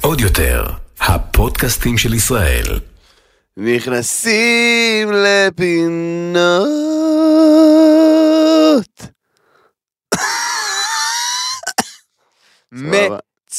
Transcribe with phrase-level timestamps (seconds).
[0.00, 0.64] עוד יותר,
[1.00, 2.80] הפודקאסטים של ישראל.
[3.56, 6.76] נכנסים לפינות.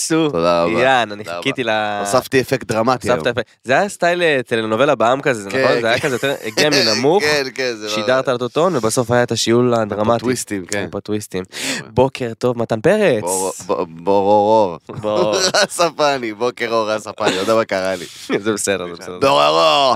[0.08, 0.30] סבבה.
[0.30, 0.72] תודה רבה.
[0.74, 1.70] מצוין, אני חיכיתי ל...
[2.00, 3.12] הוספתי אפקט דרמטי.
[3.12, 3.20] היום.
[3.64, 5.82] זה היה סטייל אה, טלנובלה בעם כזה, זה כן, נכון?
[5.82, 6.06] זה היה כן.
[6.08, 9.32] כזה יותר, הגיע מנמוך, כן, כן, זה לא- שידרת על אותו טון, ובסוף היה את
[9.32, 10.20] השיעול הדרמטי.
[10.20, 10.88] טוויסטים, כן.
[10.92, 11.44] פה טוויסטים.
[11.88, 13.22] בוקר טוב, מתן פרץ.
[13.24, 14.78] בור- בור- בורורור.
[14.90, 15.36] בור.
[15.64, 18.06] רס הפני, בוקר אור רס הפני, לא יודע מה קרה לי.
[18.44, 19.20] זה בסדר, זה בסדר.
[19.20, 19.96] בורורור.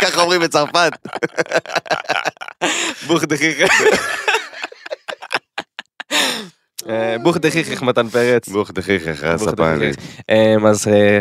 [0.00, 0.92] ככה- אומרים בצרפת.
[2.62, 2.68] אה,
[7.22, 8.48] בוך דחיך מתן פרץ.
[9.56, 9.96] בוך.
[10.30, 11.20] אמ, אז אה,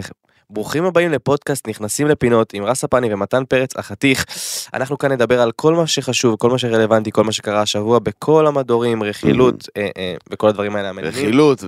[0.49, 4.25] ברוכים הבאים לפודקאסט נכנסים לפינות עם רס הפני ומתן פרץ החתיך.
[4.73, 8.47] אנחנו כאן נדבר על כל מה שחשוב, כל מה שרלוונטי, כל מה שקרה השבוע בכל
[8.47, 11.19] המדורים, רכילות אה, אה, וכל הדברים האלה המעניינים.
[11.19, 11.59] רכילות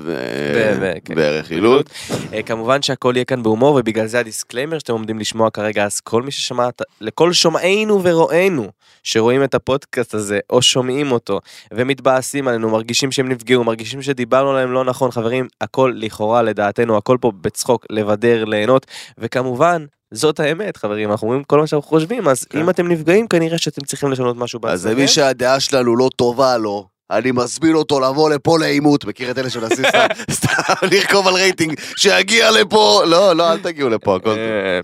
[1.05, 1.13] כן.
[1.15, 1.89] ורכילות.
[2.33, 5.99] אה, כמובן שהכל יהיה כאן בהומור ובגלל זה ה disclaimer שאתם עומדים לשמוע כרגע אז
[5.99, 6.69] כל מי ששמע
[7.02, 8.67] לכל שומענו ורואינו
[9.03, 11.39] שרואים את הפודקאסט הזה או שומעים אותו
[11.71, 17.17] ומתבאסים עלינו מרגישים שהם נפגעו מרגישים שדיברנו עליהם לא נכון חברים הכל לכאורה לדעתנו הכל
[17.21, 18.69] פה בצחוק לבדר ליהנות
[19.17, 19.86] וכמובן.
[20.14, 22.59] זאת האמת חברים אנחנו אומרים כל מה שאנחנו חושבים אז כן.
[22.59, 24.98] אם אתם נפגעים כנראה שאתם צריכים לשנות משהו אז בעצמכם.
[24.98, 29.50] למי שהדעה שלנו לא טובה לו, אני מזמין אותו לבוא לפה לעימות, מכיר את אלה
[29.50, 30.52] שמנסים סתם, סתם
[30.92, 34.38] לרכוב על רייטינג, שיגיע לפה, לא, לא, אל תגיעו לפה, הכל טוב.
[34.38, 34.80] אה,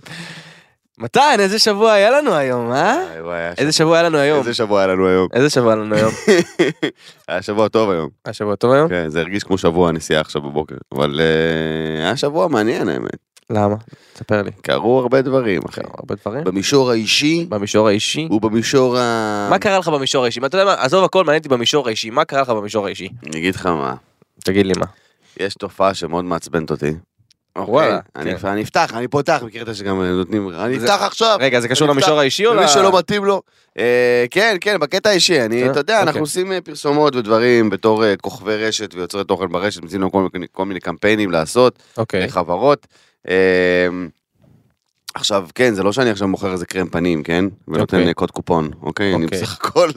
[0.99, 2.97] מתן איזה שבוע היה לנו היום אה?
[3.57, 4.39] איזה שבוע- שבוע היה לנו היום?
[4.39, 5.27] איזה שבוע היה לנו היום.
[5.33, 6.11] איזה שבוע היה לנו היום?
[7.27, 8.09] היה שבוע טוב היום.
[8.25, 8.89] היה שבוע טוב היום?
[8.89, 13.17] כן, זה הרגיש כמו שבוע הנסיעה עכשיו בבוקר, אבל אה, היה שבוע מעניין האמת.
[13.49, 13.75] למה?
[14.13, 14.51] תספר לי.
[14.61, 15.81] קרו הרבה דברים, אחי.
[15.81, 16.43] קרו הרבה דברים?
[16.43, 18.27] במישור האישי במישור האישי?
[18.31, 19.47] ובמישור ה...
[19.49, 20.39] מה קרה לך במישור האישי?
[20.45, 20.73] אתה יודע מה?
[20.73, 22.09] עזוב הכל, מעניין אותי במישור האישי.
[22.09, 23.09] מה קרה לך במישור האישי?
[23.27, 23.95] אני אגיד לך מה,
[24.43, 24.85] תגיד לי מה.
[25.39, 26.93] יש תופעה שמאוד מעצבנת אותי.
[27.55, 27.73] אוקיי?
[27.73, 28.47] וואלה, אני כן.
[28.47, 31.37] אני אפתח, אני פותח, מכיר את זה שגם נותנים, אני אפתח עכשיו.
[31.41, 32.19] רגע, זה קשור למישור.
[32.19, 32.57] האישי או ל...
[32.57, 33.41] למי שלא מתאים לו.
[33.79, 36.21] אה, כן, כן, בקטע האישי, אני, אה, אתה יודע, אנחנו אוקיי.
[36.21, 40.11] עושים אה, פרסומות ודברים בתור כוכבי רשת ויוצרי תוכן ברשת, מציעים לנו
[40.51, 42.27] כל מיני- קמפיינים לעשות, אוקיי.
[43.29, 43.87] אה,
[45.15, 47.45] עכשיו, כן, זה לא שאני עכשיו מוכר איזה קרם פנים, כן?
[47.67, 48.07] ונותן אוקיי.
[48.07, 49.15] אה, קוד קופון, אוקיי?
[49.15, 49.41] אני אוקיי.
[49.41, 49.89] בסך הכל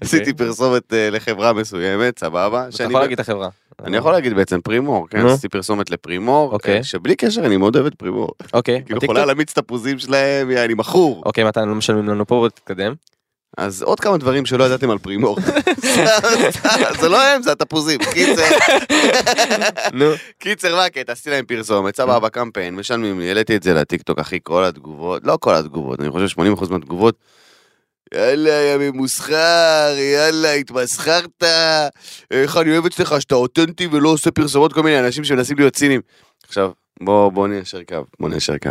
[0.00, 2.68] עשיתי פרסומת אה, לחברה מסוימת, סבבה?
[2.74, 3.48] אתה יכול להגיד את החברה.
[3.84, 5.20] אני יכול להגיד בעצם פרימור, כן?
[5.20, 5.30] נו.
[5.30, 6.76] עשיתי פרסומת לפרימור, אוקיי.
[6.76, 8.30] אה, שבלי קשר אני מאוד אוהב את פרימור.
[8.52, 8.82] אוקיי.
[8.86, 9.00] כאילו?
[9.02, 11.22] יכולה להמיץ את הפוזים שלהם, אני מכור.
[11.26, 12.94] אוקיי, מתן, לא משלמים לנו פה, תתקדם.
[13.58, 15.38] אז עוד כמה דברים שלא ידעתם על פרימור.
[17.00, 18.00] זה לא הם, זה התפוזים.
[18.12, 18.42] קיצר,
[19.92, 20.10] נו.
[20.38, 21.12] קיצר, מה הקטע?
[21.12, 25.38] עשיתי להם פרסומת, סבבה, קמפיין, משלמים לי, העליתי את זה לטיקטוק, אחי, כל התגובות, לא
[25.40, 27.14] כל התגובות, אני חושב 80% מהתגובות.
[28.14, 31.44] יאללה, יא ממוסחר, יאללה, התמסחרת,
[32.30, 36.00] איך אני אוהב אצלך שאתה אותנטי ולא עושה פרסומות, כל מיני אנשים שמנסים להיות ציניים.
[36.46, 36.70] עכשיו,
[37.02, 38.70] בוא, בוא ניישר קו, בוא ניישר קו.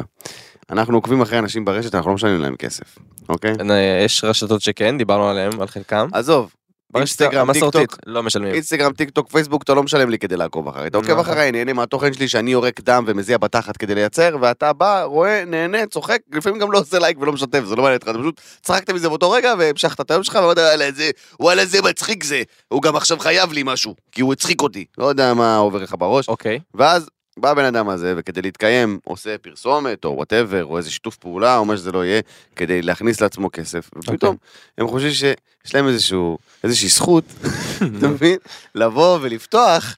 [0.69, 2.97] אנחנו עוקבים אחרי אנשים ברשת, אנחנו לא משלמים להם כסף,
[3.29, 3.53] אוקיי?
[3.72, 6.07] אה, יש רשתות שכן, דיברנו עליהם, על חלקם.
[6.13, 6.51] עזוב,
[6.95, 8.53] אינסטגרם, המסורתית, טיקטוק, לא משלמים.
[8.53, 10.88] אינסטגרם, טיק טוק, פייסבוק, אתה לא משלם לי כדי לעקוב אחריי.
[10.88, 11.19] אתה עוקב נכון.
[11.19, 15.85] אחריי, נהנה מהתוכן שלי שאני יורק דם ומזיע בתחת כדי לייצר, ואתה בא, רואה, נהנה,
[15.85, 18.89] צוחק, לפעמים גם לא עושה לייק ולא משתף, זה לא מעניין אותך, אתה פשוט צחקת
[18.89, 22.44] מזה באותו רגע והמשכת את היום שלך, ואמרת, וואלה, זה, וואלה, זה מצחיק זה.
[22.68, 24.85] הוא גם עכשיו חייב לי משהו, כי הוא הצחיק אותי.
[24.97, 26.28] לא יודע מה עובר לך בראש.
[26.28, 26.59] אוקיי.
[26.73, 27.09] ואז
[27.41, 31.66] בא הבן אדם הזה, וכדי להתקיים, עושה פרסומת, או whatever, או איזה שיתוף פעולה, או
[31.66, 32.22] מה שזה לא יהיה,
[32.55, 33.89] כדי להכניס לעצמו כסף.
[33.95, 34.35] ופתאום,
[34.77, 35.35] הם חושבים
[35.69, 37.24] שיש להם איזשהו, איזושהי זכות,
[37.97, 38.38] אתה מבין?
[38.75, 39.96] לבוא ולפתוח.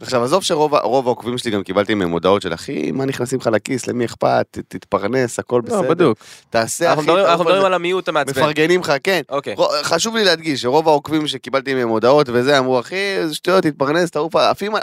[0.00, 3.86] עכשיו, עזוב שרוב העוקבים שלי גם קיבלתי מהם הודעות של אחי, מה נכנסים לך לכיס,
[3.86, 5.90] למי אכפת, תתפרנס, הכל לא, בסדר.
[5.90, 6.18] בדיוק.
[6.50, 7.64] תעשה, אחי, אנחנו מדברים.
[7.64, 8.42] על המיעוט המעצבן.
[8.42, 9.20] מפרגנים לך, כן.
[9.28, 9.54] אוקיי.
[9.82, 14.34] חשוב לי להדגיש שרוב העוקבים שקיבלתי מהם הודעות וזה, אמרו, אחי, איזה שטויות, תתפרנס, תעוף,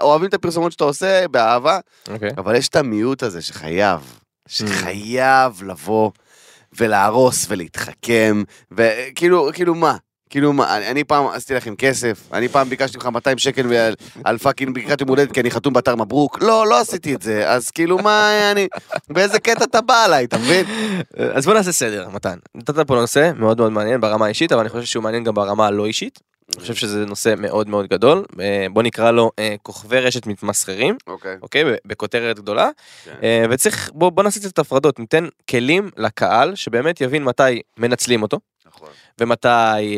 [0.02, 2.30] אוהבים את הפרסומות שאתה עושה באהבה, אוקיי.
[2.38, 4.00] אבל יש את המיעוט הזה שחייב,
[4.48, 6.12] שחייב לבוא
[6.78, 9.96] ולהרוס ולהתחכם, וכאילו, כאילו מה?
[10.32, 13.94] כאילו אני, אני פעם עשיתי לכם כסף, אני פעם ביקשתי ממך 200 שקל על,
[14.24, 17.50] על fucking ברכת יום הולדת כי אני חתום באתר מברוק, לא, לא עשיתי את זה,
[17.50, 18.68] אז כאילו מה, אני,
[19.10, 20.66] באיזה קטע אתה בא עליי, אתה מבין?
[21.34, 22.38] אז בוא נעשה סדר, מתן.
[22.56, 25.68] נתת פה נושא מאוד מאוד מעניין ברמה האישית, אבל אני חושב שהוא מעניין גם ברמה
[25.68, 26.20] הלא אישית.
[26.56, 28.26] אני חושב שזה נושא מאוד מאוד גדול.
[28.40, 31.38] אה, בוא נקרא לו אה, כוכבי רשת מתמסחרים, אוקיי.
[31.42, 31.66] אוקיי?
[31.66, 32.70] ב- בכותרת גדולה.
[33.06, 33.12] כן.
[33.24, 38.40] אה, וצריך, בוא בוא נעשה קצת הפרדות, ניתן כלים לקהל שבאמת יבין מתי מנצלים אותו.
[38.82, 38.94] נכון.
[39.22, 39.48] ומתי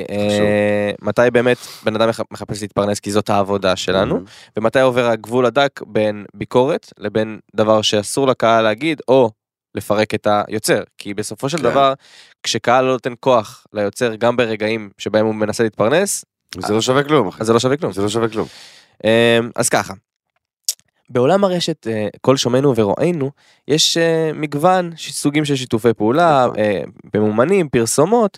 [0.09, 4.19] אה, מתי באמת בן אדם מח- מחפש להתפרנס כי זאת העבודה שלנו
[4.57, 9.31] ומתי עובר הגבול הדק בין ביקורת לבין דבר שאסור לקהל להגיד או
[9.75, 11.63] לפרק את היוצר כי בסופו של כן.
[11.63, 11.94] דבר
[12.44, 16.25] כשקהל לא נותן כוח ליוצר גם ברגעים שבהם הוא מנסה להתפרנס
[16.59, 17.29] זה לא שווה כלום.
[17.39, 17.91] אז זה לא שווה כלום.
[17.94, 18.47] זה לא שווה כלום.
[19.06, 19.94] אה, אז ככה.
[21.13, 23.31] בעולם הרשת, אה, כל שומענו ורואינו,
[23.68, 26.60] יש אה, מגוון סוגים של שיתופי פעולה, נכון.
[26.60, 26.81] אה,
[27.13, 28.38] במומנים, פרסומות.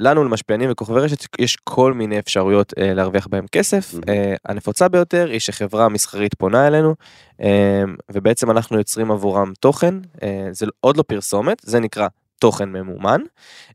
[0.00, 3.94] לנו למשפיענים וכוכבי רשת יש כל מיני אפשרויות אה, להרוויח בהם כסף.
[3.94, 3.98] Mhm.
[4.08, 6.94] אה, הנפוצה ביותר היא שחברה מסחרית פונה אלינו
[7.42, 7.82] אה,
[8.12, 12.08] ובעצם אנחנו יוצרים עבורם תוכן, אה, זה עוד לא פרסומת, זה נקרא
[12.38, 13.20] תוכן ממומן.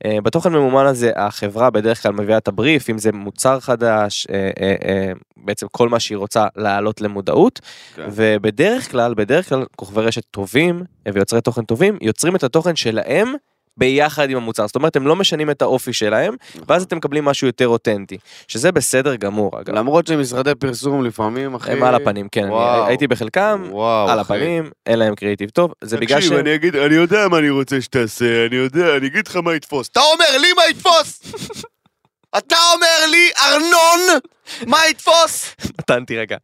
[0.06, 4.52] אה, בתוכן ממומן הזה החברה בדרך כלל מביאה את הבריף, אם זה מוצר חדש, אה,
[4.62, 7.60] אה, בעצם כל מה שהיא רוצה להעלות למודעות.
[7.96, 8.08] כן.
[8.12, 10.84] ובדרך כלל, בדרך כלל כוכבי רשת טובים
[11.14, 13.34] ויוצרי תוכן טובים יוצרים את התוכן שלהם.
[13.77, 16.36] ביחד עם המוצר, זאת אומרת הם לא משנים את האופי שלהם,
[16.68, 18.18] ואז אתם מקבלים משהו יותר אותנטי,
[18.48, 19.75] שזה בסדר גמור אגב.
[19.75, 21.71] למרות שמשרדי פרסום לפעמים, אחי...
[21.71, 22.86] הם על הפנים, כן, אני וואו.
[22.86, 24.33] הייתי בחלקם, וואו, על אחי.
[24.33, 26.24] הפנים, אין להם קריאיטיב טוב, זה בגלל ש...
[26.24, 29.56] תקשיב, אני אגיד, אני יודע מה אני רוצה שתעשה, אני יודע, אני אגיד לך מה
[29.56, 29.89] יתפוס.
[29.89, 31.22] אתה אומר לי מה יתפוס!
[32.38, 34.19] אתה אומר לי, ארנון,
[34.68, 35.56] מה יתפוס?
[35.80, 36.38] מתן תירגע.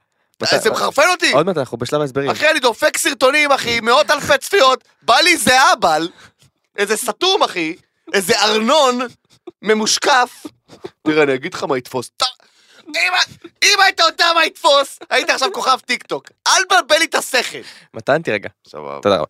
[0.43, 1.31] זה מחרפן אותי!
[1.31, 2.29] עוד מעט אנחנו בשלב ההסברים.
[2.29, 6.07] אחי, אני דופק סרטונים, אחי, מאות אלפי צפיות, בא לי איזה אבל,
[6.77, 7.75] איזה סתום, אחי,
[8.13, 8.99] איזה ארנון
[9.61, 10.43] ממושקף.
[11.07, 12.11] תראה, אני אגיד לך מה יתפוס.
[13.63, 16.29] אם- היית יודע מה יתפוס, היית עכשיו כוכב טיק טוק.
[16.47, 17.57] אל תבלבל לי את השכל.
[17.93, 18.49] מתן תירגע.
[18.67, 18.99] סבבה.
[19.01, 19.25] תודה רבה.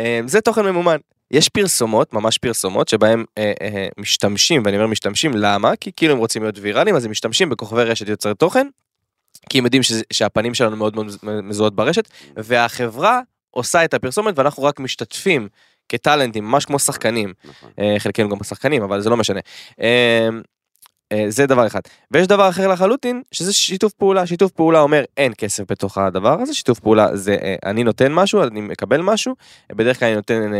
[0.00, 0.96] אה, זה תוכן ממומן.
[1.30, 5.76] יש פרסומות, ממש פרסומות, שבהם אה, אה, משתמשים, ואני אומר משתמשים, למה?
[5.76, 8.66] כי כאילו הם רוצים להיות ויראליים, אז הם משתמשים בכוכבי רשת יוצרי תוכן,
[9.50, 13.20] כי הם יודעים שזה, שהפנים שלנו מאוד מאוד מזוהות ברשת, והחברה
[13.50, 15.48] עושה את הפרסומת ואנחנו רק משתתפים
[15.88, 17.32] כטאלנטים, ממש כמו שחקנים.
[17.44, 17.70] נכון.
[17.78, 19.40] אה, חלקנו גם שחקנים, אבל זה לא משנה.
[19.80, 20.28] אה,
[21.12, 21.80] אה, זה דבר אחד.
[22.10, 24.26] ויש דבר אחר לחלוטין, שזה שיתוף פעולה.
[24.26, 28.60] שיתוף פעולה אומר אין כסף בתוך הדבר הזה, שיתוף פעולה זה אני נותן משהו, אני
[28.60, 29.34] מקבל משהו,
[29.72, 30.52] בדרך כלל אני נותן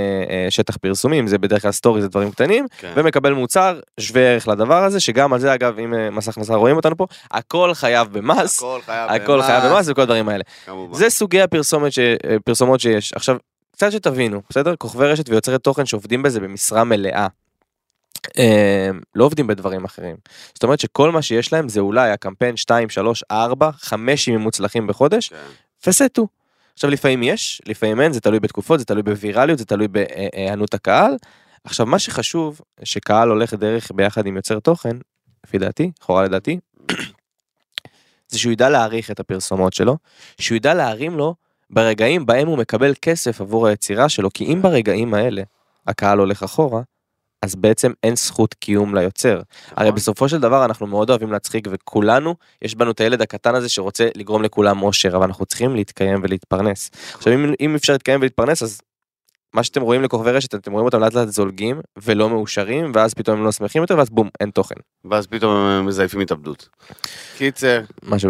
[0.50, 2.92] שטח פרסומים, זה בדרך כלל סטורי, זה דברים קטנים, כן.
[2.96, 6.96] ומקבל מוצר שווה ערך לדבר הזה, שגם על זה אגב, אם מס הכנסה רואים אותנו
[6.96, 10.44] פה, הכל חייב במס, הכל חייב הכל חייב במס וכל הדברים האלה.
[10.66, 10.98] כמובן.
[10.98, 11.98] זה סוגי הפרסומת ש...
[12.44, 13.12] פרסומות שיש.
[13.12, 13.36] עכשיו,
[13.76, 14.76] קצת שתבינו, בסדר?
[14.76, 17.26] כוכבי רשת ויוצרי תוכן שעובדים בזה במשרה מלאה.
[18.38, 20.16] אה, לא עובדים בדברים אחרים.
[20.54, 24.40] זאת אומרת שכל מה שיש להם זה אולי הקמפיין 2, 3, 4, 5 אם הם
[24.40, 25.36] מוצלחים בחודש, כן.
[25.86, 26.28] וסטו.
[26.74, 31.16] עכשיו לפעמים יש, לפעמים אין, זה תלוי בתקופות, זה תלוי בווירליות, זה תלוי בהיענות הקהל.
[31.64, 34.96] עכשיו מה שחשוב, שקהל הולך דרך ביחד עם יוצר תוכן,
[35.46, 36.58] לפי דעתי, לכאורה לדעתי,
[38.28, 39.96] זה שהוא ידע להעריך את הפרסומות שלו,
[40.40, 41.34] שהוא ידע להרים לו
[41.70, 45.42] ברגעים בהם הוא מקבל כסף עבור היצירה שלו, כי אם ברגעים האלה
[45.86, 46.82] הקהל הולך אחורה,
[47.42, 49.40] אז בעצם אין זכות קיום ליוצר.
[49.76, 49.96] הרי נכון.
[49.96, 54.08] בסופו של דבר אנחנו מאוד אוהבים להצחיק וכולנו, יש בנו את הילד הקטן הזה שרוצה
[54.14, 56.90] לגרום לכולם אושר, אבל אנחנו צריכים להתקיים ולהתפרנס.
[57.14, 58.80] עכשיו אם, אם אפשר להתקיים ולהתפרנס אז
[59.56, 63.38] מה שאתם רואים לכוכבי רשת אתם רואים אותם לאט לאט זולגים ולא מאושרים ואז פתאום
[63.38, 64.74] הם לא שמחים יותר ואז בום אין תוכן.
[65.10, 66.68] ואז פתאום הם מזייפים התאבדות.
[67.38, 67.80] קיצר.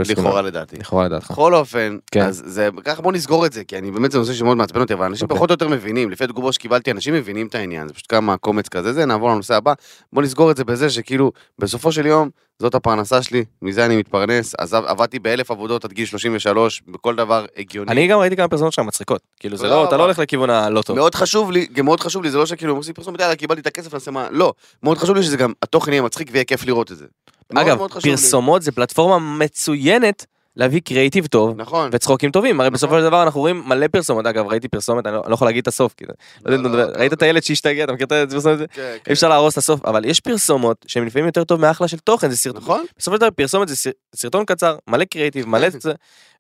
[0.08, 0.76] לכאורה לדעתי.
[0.76, 1.30] לכאורה לדעתך.
[1.30, 2.20] בכל אופן, כן.
[2.20, 4.94] אז זה, ככה בוא נסגור את זה, כי אני באמת זה נושא שמאוד מעצבן אותי,
[4.94, 5.36] אבל אנשים אוקיי.
[5.36, 8.68] פחות או יותר מבינים, לפי התגובות שקיבלתי, אנשים מבינים את העניין, זה פשוט כמה קומץ
[8.68, 9.72] כזה, זה, נעבור לנושא הבא,
[10.12, 14.54] בוא נסגור את זה בזה שכאילו, בסופו של יום, זאת הפרנסה שלי, מזה אני מתפרנס,
[14.58, 17.92] עזב, עבדתי באלף עבודות עד גיל 33, בכל דבר הגיוני.
[17.92, 19.96] אני גם ראיתי כמה פרסומות שלך מצחיקות כאילו זה לא אתה.
[19.96, 20.96] לא הולך לכיוון הלא טוב.
[20.96, 23.60] מאוד חשוב לי, גם מאוד חשוב לי, זה לא שכאילו הם עושים פרסומת, יאללה, קיבלתי
[23.60, 26.64] את הכסף, נעשה מה, לא, מאוד חשוב לי שזה גם, התוכן יהיה מצחיק ויהיה כיף
[26.66, 27.06] לראות את זה.
[27.54, 27.78] אגב.
[28.02, 30.26] פרסומות זה פלטפורמה מצוינת
[30.56, 31.90] להביא קריאיטיב טוב נכון.
[31.92, 35.22] וצחוקים טובים הרי בסופו של דבר אנחנו רואים מלא פרסומות אגב ראיתי פרסומת אני לא
[35.28, 36.12] לא יכול להגיד את הסוף כי זה-
[36.50, 37.12] לא לא, לא, ראית.
[37.12, 38.58] את הילד שהשתגע אתה מכיר את הפרסומת?
[38.58, 38.96] כן, כן.
[39.06, 42.30] אי אפשר להרוס את הסוף אבל יש פרסומות שהן לפעמים יותר טוב מאחלה של תוכן
[42.30, 42.84] זה סרטון נכון?
[42.98, 45.92] בסופו של דבר פרסומת זה סר- סרטון קצר מלא קריאיטיב מלא זה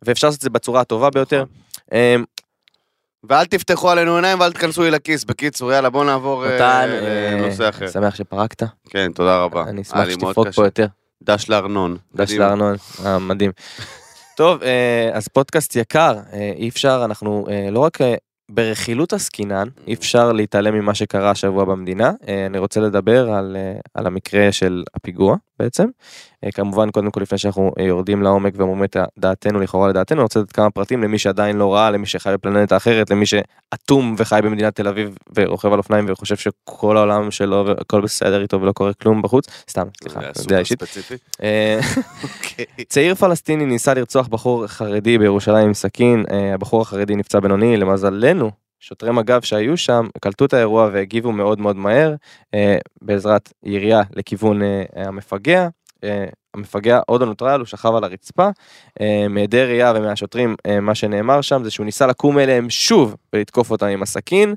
[0.02, 1.44] ואפשר לעשות את זה בצורה הטובה ביותר.
[1.44, 1.98] נכון.
[1.98, 2.24] אמ,
[3.28, 5.24] ואל תפתחו עלינו עיניים ואל תיכנסו לי לכיס.
[5.24, 7.88] בקיצור, יאללה, בוא נעבור אה, מתן אה, לנושא אחר.
[7.90, 9.62] שמח שפרקת כן, תודה רבה.
[9.62, 10.48] אני אשמח שתפרוק.
[10.54, 10.86] פה יותר.
[11.22, 11.96] דש לארנון.
[12.14, 12.32] דש.
[12.32, 12.74] לארנון,
[13.06, 13.52] אה, מדהים.
[14.36, 17.98] טוב, אה, אז פודקאסט יקר, אה, אי אפשר, אנחנו אה, לא רק
[18.50, 22.12] ברכילות עסקינן, אי אפשר להתעלם ממה שקרה השבוע במדינה.
[22.46, 23.56] אני רוצה לדבר על,
[23.94, 25.86] על המקרה של הפיגוע בעצם.
[26.44, 30.22] אה, כמובן, קודם כל לפני שאנחנו אה, יורדים לעומק ואומרים את דעתנו, לכאורה לדעתנו, אני
[30.22, 34.40] רוצה לתת כמה פרטים למי שעדיין לא ראה, למי שחי בפלנטה אחרת, למי שאטום וחי
[34.44, 38.92] במדינת תל אביב ורוכב על אופניים וחושב שכל העולם שלו והכל בסדר איתו ולא קורה
[38.94, 39.46] כלום בחוץ.
[39.70, 40.82] סתם, סליחה, דעה אישית.
[41.42, 41.80] אה,
[42.22, 42.64] אוקיי.
[42.88, 48.50] צעיר פלסטיני ניסה לרצוח בחור חרדי בירושלים עם סכין, הבחור החרדי נפצע בינוני, למזלנו,
[48.86, 52.14] שוטרי מג"ב שהיו שם קלטו את האירוע והגיבו מאוד מאוד מהר,
[52.54, 55.68] אה, בעזרת ירייה לכיוון אה, המפגע.
[56.04, 56.24] אה,
[56.54, 58.48] המפגע עוד לא נוטרל, הוא שכב על הרצפה.
[59.00, 63.70] אה, מעדי ראייה ומהשוטרים, אה, מה שנאמר שם זה שהוא ניסה לקום אליהם שוב ולתקוף
[63.70, 64.54] אותם עם הסכין.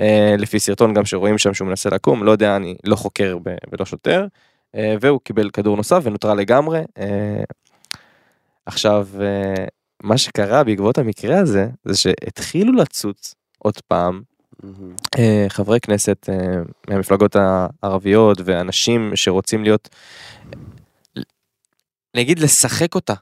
[0.00, 3.56] אה, לפי סרטון גם שרואים שם שהוא מנסה לקום, לא יודע, אני לא חוקר ב-
[3.72, 4.26] ולא שוטר.
[4.74, 6.80] אה, והוא קיבל כדור נוסף ונוטרל לגמרי.
[6.98, 7.42] אה,
[8.66, 9.64] עכשיו, אה,
[10.02, 14.22] מה שקרה בעקבות המקרה הזה, זה שהתחילו לצוץ עוד פעם.
[15.18, 19.88] אה, חברי כנסת אה, מהמפלגות הערביות ואנשים שרוצים להיות,
[22.16, 23.14] נגיד לשחק אותה.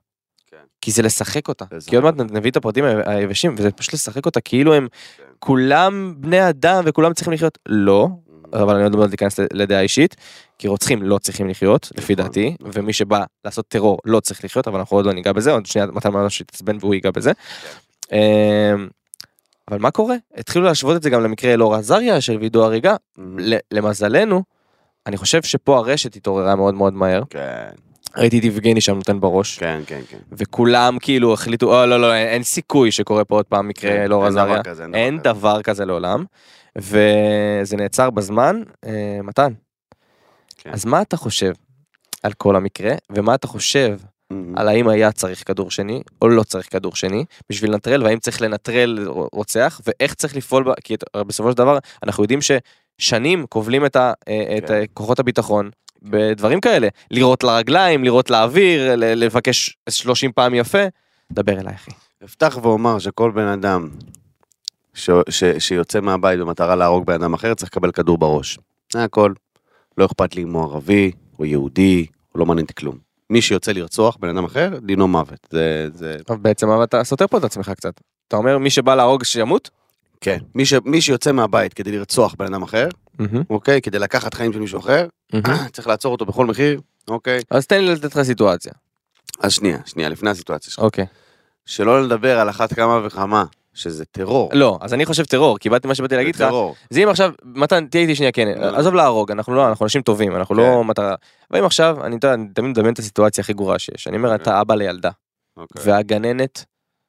[0.46, 0.56] כן.
[0.80, 1.64] כי זה לשחק אותה.
[1.72, 5.22] לשחק כי עוד מעט נביא את הפרטים היבשים וזה פשוט לשחק אותה כאילו הם כן.
[5.38, 7.58] כולם בני אדם וכולם צריכים לחיות.
[7.68, 8.08] לא,
[8.52, 10.16] אבל אני עוד מעט להיכנס לדעה אישית,
[10.58, 12.56] כי רוצחים לא צריכים לחיות, לפי נכון, דעתי.
[12.60, 15.86] ומי שבא לעשות טרור לא צריך לחיות, אבל אנחנו עוד לא ניגע בזה, עוד שנייה
[15.86, 17.32] מתן ממש יתעצבן והוא ייגע בזה.
[19.70, 20.16] אבל מה קורה?
[20.36, 22.96] התחילו להשוות את זה גם למקרה אלאור עזריה של וידאו הריגה.
[23.38, 24.42] ל- למזלנו,
[25.06, 27.22] אני חושב שפה הרשת התעוררה מאוד מאוד מהר.
[27.30, 27.68] כן,
[28.16, 30.18] ראיתי את יבגני שם נותן בראש, כן, כן, כן.
[30.32, 34.02] וכולם כאילו החליטו, או לא, לא, אין, אין סיכוי שקורה פה עוד פעם מקרה כן,
[34.02, 34.62] אלאור אין דבר עזריה.
[34.62, 36.24] כזה, אין אין דבר דבר כזה לעולם.
[36.78, 38.62] וזה נעצר בזמן.
[38.86, 39.52] אה, מתן,
[40.56, 40.70] כן.
[40.72, 41.52] אז מה אתה חושב
[42.22, 43.98] על כל המקרה, ומה אתה חושב.
[44.56, 48.42] על האם היה צריך כדור שני או לא צריך כדור שני בשביל לנטרל והאם צריך
[48.42, 50.72] לנטרל רוצח ואיך צריך לפעול ב...
[50.84, 54.12] כי בסופו של דבר אנחנו יודעים ששנים כובלים את, ה...
[54.28, 54.84] אה, את כן.
[54.94, 55.70] כוחות הביטחון
[56.02, 60.82] בדברים כאלה לירות לרגליים לירות לאוויר לבקש 30 פעם יפה
[61.32, 61.90] דבר אליי אחי.
[62.24, 63.88] אפתח ואומר שכל בן אדם
[64.94, 65.10] ש...
[65.28, 65.44] ש...
[65.58, 68.58] שיוצא מהבית במטרה להרוג בן אדם אחר צריך לקבל כדור בראש.
[68.92, 69.32] זה הכל.
[69.98, 73.05] לא אכפת לי אם הוא ערבי או יהודי, או לא מעניין אותי כלום.
[73.30, 75.46] מי שיוצא לרצוח בן אדם אחר, דינו מוות.
[75.50, 75.88] זה...
[75.94, 76.16] זה...
[76.28, 78.00] אבל בעצם אבל אתה סותר פה את עצמך קצת.
[78.28, 79.70] אתה אומר מי שבא להרוג שימות?
[80.20, 80.38] כן.
[80.54, 80.74] מי, ש...
[80.84, 83.80] מי שיוצא מהבית כדי לרצוח בן אדם אחר, מהמם, אוקיי?
[83.80, 85.68] כדי לקחת חיים של מישהו אחר, מהמם.
[85.72, 87.40] צריך לעצור אותו בכל מחיר, אוקיי?
[87.50, 88.72] אז תן לי לתת לך סיטואציה.
[89.40, 90.84] אז שנייה, שנייה, לפני הסיטואציה שלך.
[90.84, 91.06] אוקיי.
[91.66, 93.44] שלא לדבר על אחת כמה וכמה,
[93.76, 94.50] שזה טרור.
[94.52, 96.74] לא אז אני חושב טרור כי באתי מה שבאתי להגיד לך זה טרור.
[96.90, 98.76] זה אם עכשיו, מתן, תהיה איתי שנייה כן, לא.
[98.76, 100.60] עזוב להרוג, אנחנו לא, אנחנו אנשים טובים, אנחנו כן.
[100.62, 101.14] לא מטרה.
[101.50, 102.16] ואם עכשיו, אני
[102.54, 104.42] תמיד מדמיין את הסיטואציה הכי גרועה שיש, אני אומר, אוקיי.
[104.42, 105.10] אתה אבא לילדה,
[105.56, 105.82] אוקיי.
[105.84, 106.64] והגננת,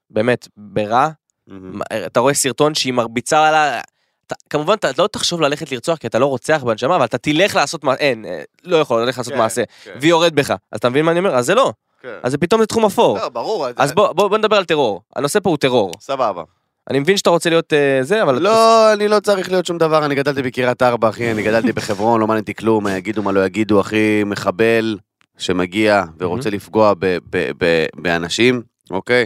[0.09, 1.09] באמת, ברע,
[1.47, 1.81] מהמם.
[2.05, 3.79] אתה רואה סרטון שהיא מרביצה על ה...
[4.27, 7.55] אתה- כמובן, אתה לא תחשוב ללכת לרצוח, כי אתה לא רוצח בנשמה, אבל אתה תלך
[7.55, 7.93] לעשות מה...
[7.93, 10.49] אין, אה, לא יכול ללכת לעשות כן, מעשה, כן, והיא יורד בך.
[10.51, 11.35] אז אתה מבין מה אני אומר?
[11.35, 12.13] אז זה לא, כן.
[12.23, 13.17] אז זה פתאום זה תחום אפור.
[13.17, 13.67] לא, ברור.
[13.77, 15.91] אז בוא בוא- בוא נדבר על טרור, הנושא פה הוא טרור.
[15.99, 16.43] סבבה.
[16.89, 18.41] אני מבין שאתה רוצה להיות אה, זה, אבל...
[18.41, 22.21] לא, אני לא צריך להיות שום דבר, אני גדלתי בקריית ארבע, אחי, אני גדלתי בחברון,
[22.21, 24.97] לא מעניין אותי כלום, מה יגידו, מה לא יגידו, אחי, מחבל
[25.37, 29.25] שמגיע ורוצה לפגוע ב- ב- ב- באנשים, אוקיי?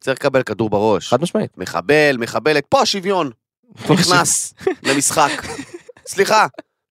[0.00, 1.08] צריך לקבל כדור בראש.
[1.08, 1.58] חד משמעית.
[1.58, 3.30] מחבל, מחבלת, פה השוויון
[3.90, 5.42] נכנס למשחק.
[6.06, 6.46] סליחה,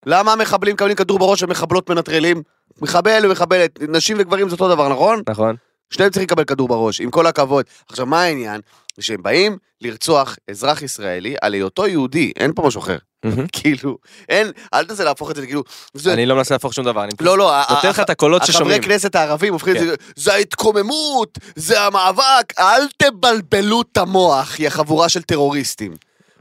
[0.05, 2.41] למה המחבלים מקבלים כדור בראש ומחבלות מנטרלים?
[2.81, 5.21] מחבל ומחבלת, נשים וגברים זה אותו דבר, נכון?
[5.29, 5.55] נכון.
[5.89, 7.65] שניהם צריכים לקבל כדור בראש, עם כל הכבוד.
[7.89, 8.61] עכשיו, מה העניין?
[8.99, 12.97] שהם באים לרצוח אזרח ישראלי על היותו יהודי, אין פה משהו אחר.
[13.51, 13.97] כאילו,
[14.29, 15.63] אין, אל תנסה להפוך את זה כאילו,
[16.05, 18.81] אני לא מנסה להפוך שום דבר, אני לא, לא, נותן לך את הקולות החברי ששומעים.
[18.81, 19.87] כנסת הערבים הופכים את כן.
[19.87, 25.93] זה, זה ההתקוממות, זה המאבק, אל תבלבלו את המוח, יא חבורה של טרוריסטים.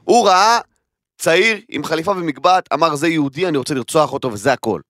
[0.05, 0.59] הוא ראה
[1.19, 4.81] צעיר עם חליפה ומגבעת, אמר זה יהודי, אני רוצה לרצוח אותו וזה הכל,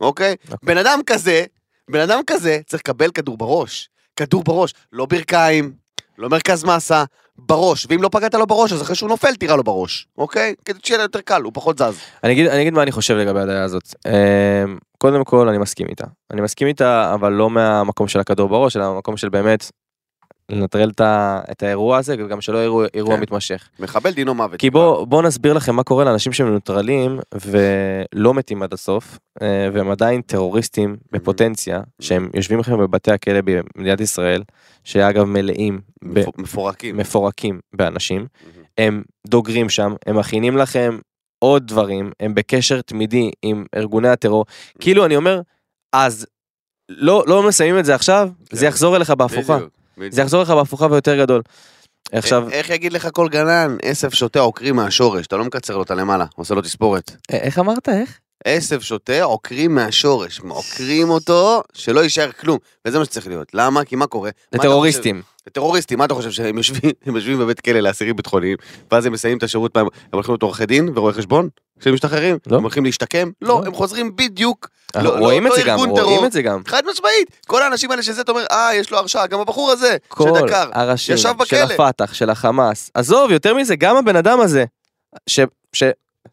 [0.00, 0.36] אוקיי?
[0.44, 0.56] אוקיי.
[0.62, 1.44] בן אדם כזה,
[1.90, 3.88] בן אדם כזה צריך לקבל כדור בראש.
[4.16, 5.72] כדור בראש, לא ברכיים,
[6.18, 7.04] לא מרכז מסה,
[7.38, 10.54] בראש, ואם לא פגעת לו בראש, אז אחרי שהוא נופל תירה לו בראש, אוקיי?
[10.64, 11.98] כדי שיהיה יותר קל, הוא פחות זז.
[12.24, 13.94] אני אגיד, אני אגיד מה אני חושב לגבי הדעה הזאת.
[14.06, 16.04] אמ, קודם כל אני מסכים איתה.
[16.30, 19.70] אני מסכים איתה אבל לא מהמקום של הכדור בראש אלא מהמקום של באמת
[20.50, 20.90] לנטרל
[21.50, 23.22] את, האירוע הזה וגם שלא יראו אירוע כן.
[23.22, 23.68] מתמשך.
[23.78, 24.60] מחבל דינו מוות.
[24.60, 29.90] כי בוא בוא נסביר לכם מה קורה לאנשים שמנוטרלים ולא מתים עד הסוף אה, והם
[29.90, 34.42] עדיין טרוריסטים בפוטנציה שהם יושבים לכם בבתי הכלא במדינת ישראל
[34.84, 35.80] שאגב מלאים
[36.38, 36.96] מפורקים.
[36.96, 38.26] מפורקים באנשים
[38.78, 40.98] הם דוגרים שם, הם מכינים לכם
[41.38, 44.44] עוד דברים, הם בקשר תמידי עם ארגוני הטרור.
[44.80, 45.40] כאילו אני אומר,
[45.92, 46.26] אז
[46.88, 48.56] לא, לא מסיימים את זה עכשיו, כן.
[48.56, 49.56] זה יחזור אליך בהפוכה.
[49.56, 49.75] בדיוק.
[50.10, 51.42] זה יחזור אליך בהפוכה ויותר גדול.
[52.12, 55.78] עכשיו, א- איך יגיד לך כל גנן, עשב שותה עוקרים מהשורש, אתה לא מקצר לו
[55.78, 57.10] אותה למעלה, עושה לו תספורת.
[57.10, 58.18] א- איך אמרת, איך?
[58.48, 62.58] עשב שותה עוקרים מהשורש, עוקרים אותו, שלא יישאר כלום.
[62.86, 63.48] וזה מה שצריך להיות.
[63.54, 63.84] למה?
[63.84, 64.30] כי מה קורה?
[64.52, 65.22] לטרוריסטים.
[65.46, 68.56] לטרוריסטים, מה אתה חושב שהם יושבים, הם יושבים בבית כלא לאסירים ביטחוניים,
[68.92, 71.48] ואז הם מסיימים את השירות פעם, הם הולכים להיות עורכי דין ורואי חשבון?
[71.80, 72.38] כשהם משתחררים?
[72.46, 72.56] לא.
[72.56, 73.30] הם הולכים להשתקם?
[73.42, 73.66] לא, לא.
[73.66, 74.68] הם חוזרים בדיוק.
[74.94, 76.24] אנחנו לא- רואים לא- את זה גם, רואים.
[76.24, 76.62] את זה גם.
[76.66, 79.96] חד משמעית, כל האנשים האלה שזה, אתה אומר, אה, יש לו הרשעה, גם הבחור הזה,
[80.08, 81.58] כל שדקר, ישב של בכלא.
[81.86, 82.90] הפתח, של החמאס.
[82.94, 84.64] עזוב, יותר מזה, גם הבן אדם הזה,
[85.26, 85.40] ש-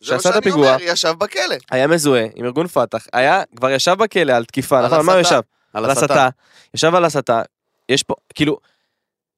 [0.01, 1.55] שעשה את הפיגוע, אומר, ישב בכלא.
[1.71, 4.97] היה מזוהה עם ארגון פתח, היה, כבר ישב בכלא על תקיפה, על נכון?
[4.99, 5.21] על מה הוא.
[5.21, 5.41] ישב?
[5.73, 6.29] על הסתה.
[6.73, 7.41] ישב על הסתה.
[7.89, 8.57] יש פה, כאילו,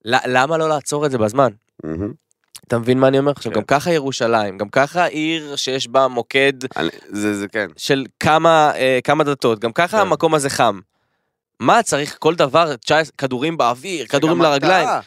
[0.06, 1.50] למה לא לעצור את זה בזמן?
[2.68, 3.32] אתה מבין מה אני אומר?
[3.32, 3.60] עכשיו, כן.
[3.60, 7.68] גם ככה ירושלים, גם ככה עיר שיש בה מוקד אני- זה, זה כן.
[7.78, 10.02] של כמה, אה, כמה דתות, גם ככה כן.
[10.02, 10.80] המקום הזה חם.
[11.60, 15.02] מה צריך כל דבר, 19 כדורים באוויר, כדורים לרגליים, הרתעה.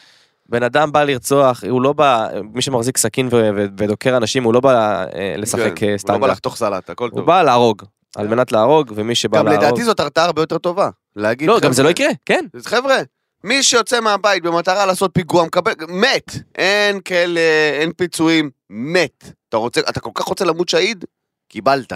[0.49, 4.53] בן אדם בא לרצוח, הוא לא בא, מי שמחזיק סכין ו- ו- ודוקר אנשים, הוא
[4.53, 6.13] לא בא אה, לשחק כן, אה, הוא.
[6.13, 7.27] לא בא לחתוך סלט, הכל הוא טוב.
[7.27, 7.83] בא להרוג,
[8.15, 9.63] על מנת להרוג, ומי שבא גם להרוג...
[9.63, 10.89] לדעתי זאת הרתעה הרבה יותר טובה.
[11.15, 12.45] להגיד, לא, גם זה לא חבר'ה, יקרה, כן.
[12.65, 12.97] חבר'ה,
[13.43, 16.31] מי שיוצא מהבית במטרה לעשות פיגוע מקבל, מת.
[16.55, 17.41] אין כאלה,
[17.79, 19.31] אין פיצויים, מת.
[19.49, 21.05] אתה רוצה, אתה כל כך רוצה למות שהיד?
[21.49, 21.93] קיבלת.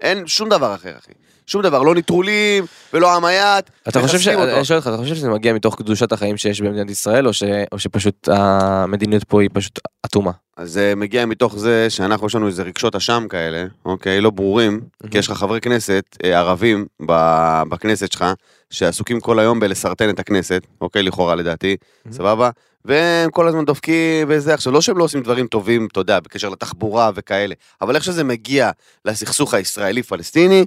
[0.00, 1.12] אין שום דבר אחר, אחי.
[1.46, 3.70] שום דבר, לא נטרולים ולא עמייט.
[3.88, 4.28] אתה חושב ש...
[4.28, 4.56] אותו.
[4.56, 7.42] אני שואל אותך, אתה חושב שזה מגיע מתוך קדושת החיים שיש במדינת ישראל, או, ש...
[7.72, 10.30] או שפשוט המדיניות פה היא פשוט אטומה?
[10.56, 14.20] אז זה מגיע מתוך זה שאנחנו, יש לנו איזה רגשות אשם כאלה, אוקיי?
[14.20, 14.80] לא ברורים,
[15.10, 18.24] כי יש לך חברי כנסת אה, ערבים ב- בכנסת שלך,
[18.70, 21.02] שעסוקים כל היום בלסרטן את הכנסת, אוקיי?
[21.02, 21.76] לכאורה לדעתי,
[22.10, 22.50] סבבה?
[22.84, 24.54] והם כל הזמן דופקים וזה.
[24.54, 28.24] עכשיו, לא שהם לא עושים דברים טובים, אתה יודע, בקשר לתחבורה וכאלה, אבל איך שזה
[28.24, 28.70] מגיע
[29.04, 30.64] לסכסוך הישראלי-פלסטיני,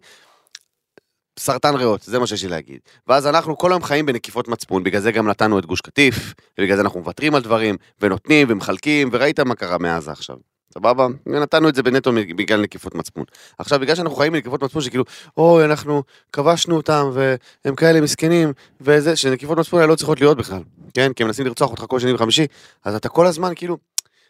[1.40, 2.80] סרטן ריאות, זה מה שיש לי להגיד.
[3.08, 6.76] ואז אנחנו כל היום חיים בנקיפות מצפון, בגלל זה גם נתנו את גוש קטיף, ובגלל
[6.76, 10.55] זה אנחנו מוותרים על דברים, ונותנים ומחלקים, וראית מה קרה מעזה עכשיו.
[10.78, 11.08] סבבה?
[11.26, 13.24] ונתנו את זה בנטו בגלל נקיפות מצפון.
[13.58, 15.04] עכשיו, בגלל שאנחנו חיים בנקיפות מצפון, שכאילו,
[15.38, 16.04] אוי, אנחנו
[16.34, 20.62] כבשנו אותם, והם כאלה מסכנים, וזה, שנקיפות מצפון האלה לא צריכות להיות בכלל,
[20.94, 21.14] כן?
[21.14, 22.46] כי הם מנסים לרצוח אותך כל שני וחמישי,
[22.84, 23.78] אז אתה כל הזמן כאילו,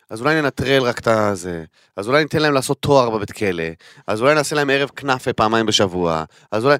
[0.10, 1.64] אז אולי ננטרל רק את הזה,
[1.96, 3.64] אז אולי ניתן להם לעשות תואר בבית כלא,
[4.08, 6.78] אז אולי נעשה להם ערב כנאפה פעמיים בשבוע, אז אולי...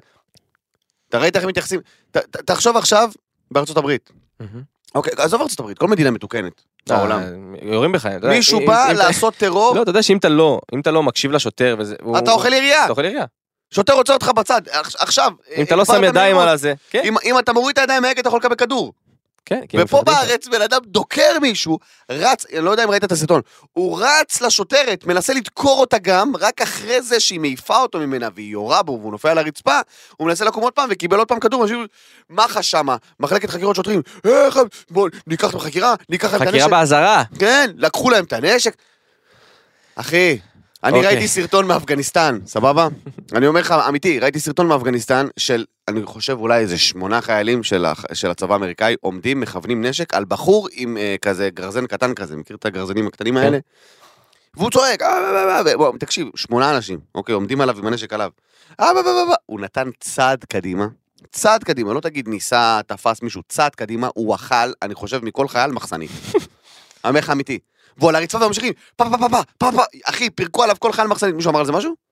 [1.08, 1.80] אתה ראית איך הם מתייחסים?
[2.10, 3.10] ת, ת, תחשוב עכשיו
[3.50, 4.12] בארצות הברית.
[4.96, 7.20] אוקיי, עזוב ארצות הברית, כל מדינה מתוקנת בעולם.
[7.20, 7.26] אה,
[7.72, 8.06] יורים בך.
[8.06, 11.02] אתה יודע, מישהו בא לעשות טרור, לא, אתה יודע שאם אתה לא, אם אתה לא
[11.02, 11.94] מקשיב לשוטר וזה...
[12.18, 12.84] אתה אוכל ירייה.
[12.84, 13.24] אתה אוכל ירייה.
[13.74, 14.62] שוטר עוצר אותך בצד.
[14.68, 16.38] עכ- עכשיו, אם אתה לא הגברת שם ידיים.
[16.38, 16.74] על הזה.
[16.90, 18.92] כן, אם, אתה מוריד את הידיים מההגה אתה יכול לקבל כדור.
[19.46, 19.60] כן.
[19.68, 20.02] כי ופה.
[20.02, 21.78] בארץ בן אדם דוקר מישהו,
[22.10, 23.40] רץ, אני לא יודע אם ראית את הסרטון,
[23.72, 28.52] הוא רץ לשוטרת, מנסה לדקור אותה גם, רק אחרי זה שהיא מעיפה אותו ממנה והיא
[28.52, 29.80] יורה בו והוא נופל על הרצפה,
[30.16, 31.86] הוא מנסה לקום עוד פעם וקיבל עוד פעם כדור, אנשים,
[32.30, 34.58] מח"ש שמה, מחלקת חקירות שוטרים, איך,
[34.90, 37.22] בוא, ניקח את החקירה, ניקח להם את חקירה הנשק, באזהרה.
[37.38, 38.76] כן, לקחו להם את הנשק.
[39.96, 40.38] אחי,
[40.84, 41.10] אני אוקיי.
[41.10, 42.88] ראיתי סרטון מאפגניסטן, סבבה?
[43.34, 47.84] אני אומר לך, אמיתי, ראיתי סרטון מאפגניסטן של, אני חושב אולי איזה שמונה חיילים של,
[47.84, 52.36] הח- של הצבא האמריקאי עומדים, מכוונים נשק על בחור עם אה, כזה גרזן קטן כזה,
[52.36, 53.58] מכיר את הגרזנים הקטנים האלה?
[54.54, 58.30] והוא צועק, אה, אה, אה, בוא, תקשיב, שמונה אנשים, אוקיי, עומדים עליו עם הנשק עליו.
[59.46, 60.86] הוא נתן צעד קדימה,
[61.32, 65.70] צעד קדימה, לא תגיד ניסה, תפס מישהו, צעד קדימה, הוא אכל, אני חושב, מכל חייל
[65.70, 66.10] מחסנית.
[66.34, 67.58] אני אומר לך אמיתי.
[67.98, 71.08] והוא על הרצפה וממשיכים, פה פה פה פה פה פה, אחי, פירקו עליו כל חייל
[71.08, 72.06] מחסנית, מישהו אמר על זה משהו?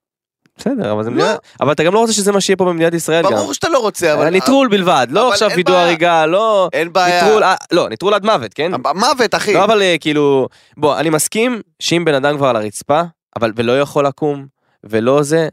[0.58, 1.16] בסדר, אבל זה לא.
[1.16, 1.34] מדינה...
[1.60, 3.30] אבל אתה גם לא רוצה שזה מה שיהיה פה במדינת ישראל גם.
[3.30, 4.30] ברור שאתה לא רוצה, אבל...
[4.30, 5.76] ניטרול בלבד, אבל לא עכשיו וידוא.
[5.76, 6.68] הריגה, לא...
[6.72, 7.22] אין בעיה.
[7.24, 8.72] ניטרול, אה, לא, ניטרול עד מוות, כן?
[8.94, 9.54] מוות, אחי.
[9.54, 13.02] לא אבל אה, כאילו, בוא, אני מסכים שאם בן אדם כבר על הרצפה,
[13.36, 14.46] אבל ולא יכול לקום,
[14.84, 15.48] ולא זה,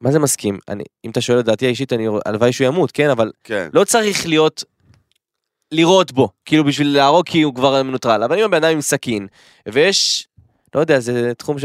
[0.00, 0.58] מה זה מסכים?
[0.68, 3.10] אני, אם אתה שואל את דעתי האישית, אני, הלוואי שהוא ימות, כן?
[3.10, 3.68] אבל כן.
[3.72, 4.64] לא צריך להיות,
[5.72, 9.26] לירות בו, כאילו בשביל להרוג כי הוא כבר מנוטרל, אבל אם הבן אדם עם סכין,
[9.68, 10.28] ויש,
[10.74, 11.64] לא יודע, זה תחום ש...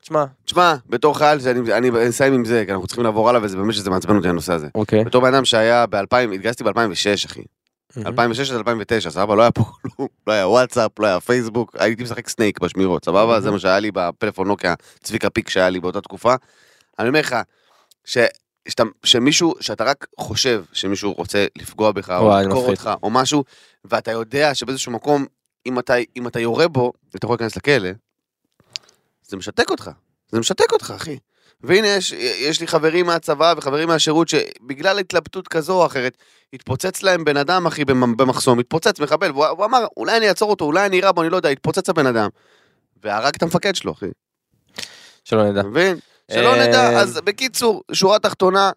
[0.00, 3.56] תשמע, תשמע, בתור חייל, שאני- אני אסיים עם זה, כי אנחנו צריכים לעבור הלאה, וזה
[3.56, 4.66] באמת שזה מעצבן אותי הנושא הזה.
[4.74, 5.04] אוקיי.
[5.04, 7.42] בתור בן אדם שהיה ב-2000, התגייסתי ב-2006, אחי.
[8.06, 9.34] 2006 עד 2009, סבבה?
[9.34, 13.40] לא היה פה כלום, לא היה וואטסאפ, לא היה פייסבוק, הייתי משחק סנייק בשמירות, סבבה?
[13.40, 16.34] זה מה שהיה לי בפלאפון נוקיה, צביקה פיק שהיה לי באותה תקופה.
[16.98, 17.36] אני אומר לך,
[18.04, 18.18] ש-
[18.68, 22.70] שאתה- שמישהו, שאתה רק חושב שמישהו רוצה לפגוע בך, או לדקור.
[22.70, 23.44] אותך, או משהו,
[23.84, 25.26] ואתה יודע שבאיזשהו מקום,
[25.66, 27.88] אם אתה, אם אתה יורה בו, אתה יכול להיכנס לכלא,
[29.28, 29.90] זה משתק אותך.
[30.32, 31.18] זה משתק אותך, אחי.
[31.60, 36.16] והנה, יש, יש לי חברים מהצבא וחברים מהשירות שבגלל התלבטות כזו או אחרת,
[36.52, 40.50] התפוצץ להם בן אדם, אחי, במ- במחסום, התפוצץ מחבל, והוא הוא אמר, אולי אני אעצור
[40.50, 42.28] אותו, אולי אני אירה בו, אני לא יודע, התפוצץ הבן אדם.
[43.02, 44.06] והרג את המפקד שלו, אחי.
[45.24, 45.62] שלא נדע.
[45.62, 45.96] מבין?
[46.32, 48.70] שלא אה, נדע, אז בקיצור, שורה תחתונה,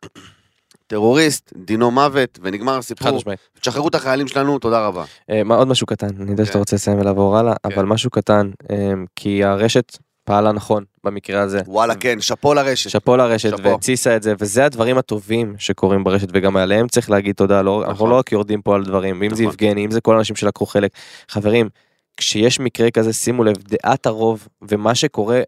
[0.88, 3.20] טרוריסט, דינו מוות, ונגמר הסיפור.
[3.60, 5.04] תשחררו את החיילים שלנו, תודה רבה.
[5.30, 6.60] אה, מה, עוד משהו קטן, אני יודע שאתה כן.
[6.60, 7.74] רוצה לסיים ולעבור הלאה, כן.
[7.74, 11.62] אבל משהו קטן, אה, כי הרשת פעלה נכון במקרה הזה.
[11.68, 12.90] וואלה, כן, שאפו לרשת.
[12.90, 13.52] שאפו לרשת.
[13.64, 18.08] והתסיסה את זה, וזה הדברים הטובים שקורים ברשת, וגם עליהם צריך להגיד תודה, לא, אנחנו
[18.08, 19.54] לא רק יורדים פה על דברים, ואם זה נכון.
[19.54, 20.92] יבגני, אם זה כל האנשים שלקחו חלק.
[21.30, 21.70] חברים,
[22.18, 25.42] כשיש מקרה כזה, שימו לב, דעת הרוב, ומה שקורה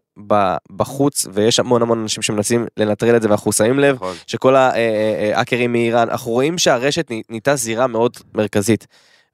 [0.76, 4.14] בחוץ, ויש המון המון אנשים שמנסים לנטרל את זה, ואנחנו שמים לב, נכון.
[4.26, 8.86] שכל ההאקרים מאיראן, אנחנו רואים שהרשת נה- נהייתה זירה מאוד מרכזית.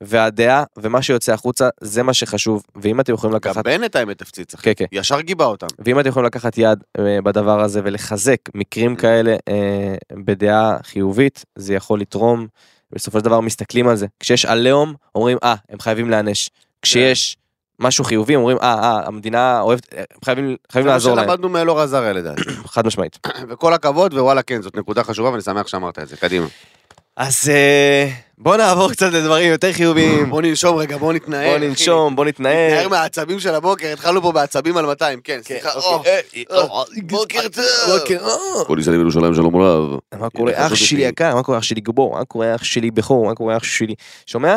[0.05, 4.55] והדעה ומה שיוצא החוצה זה מה שחשוב ואם אתם יכולים גם לקחת בנט האמת הפציץ,
[4.55, 4.62] אחי.
[4.75, 5.66] כן כן ישר גיבה אותם.
[5.79, 11.75] ואם אתם יכולים לקחת יד אה, בדבר הזה ולחזק מקרים כאלה אה, בדעה חיובית, זה
[11.75, 12.47] יכול לתרום.
[12.92, 14.07] בסופו של דבר מסתכלים על זה.
[14.21, 16.49] כשיש עליהום, אומרים, אה, הם חייבים להיענש.
[16.83, 17.37] כשיש
[17.79, 21.29] משהו חיובי, אומרים, אה, אה, המדינה אוהבת, אה, חייבים, חייבים זה לעזור מה להם.
[21.29, 22.42] שלמדנו מאלאור עזריה לדעתי.
[22.75, 23.18] חד משמעית.
[23.49, 26.16] וכל הכבוד, ווואלה, כן, זאת נקודה חשובה, ואני שמח שאמרת את זה.
[26.16, 26.47] קדימה.
[27.16, 30.31] אז אה, בוא נעבור קצת לדברים יותר חיוביים.
[30.31, 31.59] בוא ננשום רגע, בוא נתנער.
[31.59, 31.68] בוא.
[31.68, 32.88] ננשום, בוא נתנער נתנער.
[32.88, 35.73] מהעצבים של הבוקר, התחלנו פה בעצבים על 200, כן, סליחה.
[35.73, 36.23] אוקיי.
[36.51, 37.64] או, או, בוקר טוב.
[37.99, 38.64] בוקר אור.
[38.66, 39.99] כל ישראל בירושלים שלום רב.
[40.18, 41.03] מה קורה אח שלי.
[41.03, 41.35] יקר?
[41.35, 42.18] מה קורה אח שלי גיבור?
[42.18, 43.27] מה קורה אח שלי בכור?
[43.27, 43.95] מה קורה אח שלי?
[44.27, 44.57] שומע?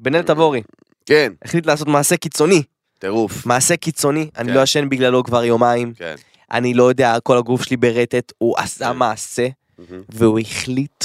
[0.00, 0.62] בן אל תבורי
[1.06, 2.62] כן, החליט לעשות מעשה קיצוני.
[2.98, 3.46] טירוף.
[3.46, 4.30] מעשה קיצוני.
[4.36, 4.54] אני כן.
[4.54, 5.92] לא ישן בגללו כבר יומיים.
[5.96, 6.14] כן.
[6.52, 8.32] אני לא יודע, כל הגוף שלי ברטט.
[8.38, 8.96] הוא עשה כן.
[8.96, 10.02] מעשה מהמם.
[10.08, 11.04] והוא החליט,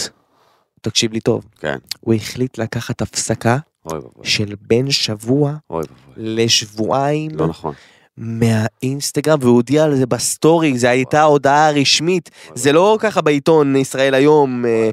[0.81, 1.77] תקשיב לי טוב, כן.
[1.99, 3.57] הוא החליט לקחת הפסקה.
[4.23, 5.83] של בין שבוע אוי.
[6.17, 7.73] לשבועיים לא נכון.
[8.17, 14.13] מהאינסטגרם והוא הודיע על זה בסטורי, זו הייתה הודעה רשמית, זה לא ככה בעיתון ישראל
[14.13, 14.89] היום, אה.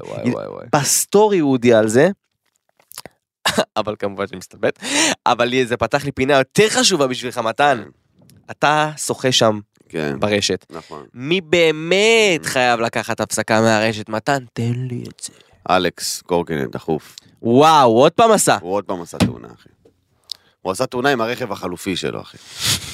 [0.75, 2.09] בסטורי הוא הודיע על זה.
[3.77, 4.79] אבל כמובן שאני מסתלבט,
[5.25, 7.83] אבל זה פתח לי פינה יותר חשובה בשבילך מתן,
[8.51, 11.05] אתה שוחה שם כן, ברשת, נכון.
[11.13, 15.33] מי באמת חייב לקחת הפסקה מהרשת מתן תן לי את זה.
[15.69, 17.15] אלכס קורקינט דחוף.
[17.41, 18.57] וואו עוד פעם עשה.
[18.61, 19.69] הוא עוד פעם עשה תאונה, אחי.
[20.61, 22.37] הוא עשה תאונה עם הרכב החלופי שלו, אחי.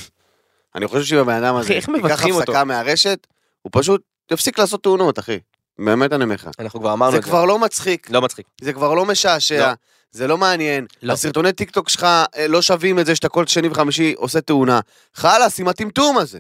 [0.75, 2.25] אני חושב שאם הבן אדם הזה ייקח?
[2.25, 3.27] הפסקה מהרשת,
[3.61, 5.39] הוא פשוט יפסיק לעשות תאונות, אחי.
[5.79, 6.49] באמת אני אומר לך.
[6.59, 7.29] אנחנו כבר אמרנו זה את זה.
[7.29, 8.45] כבר לא מצחיק, לא מצחיק.
[8.61, 9.73] זה כבר לא משעשע, לא.
[10.11, 10.85] זה לא מעניין.
[11.03, 11.13] לא.
[11.13, 14.79] הסרטוני טיק טוק שלך אה, לא שווים את זה שאתה כל שני וחמישי עושה תאונה.
[15.13, 16.39] חלאס עם הטמטום הזה.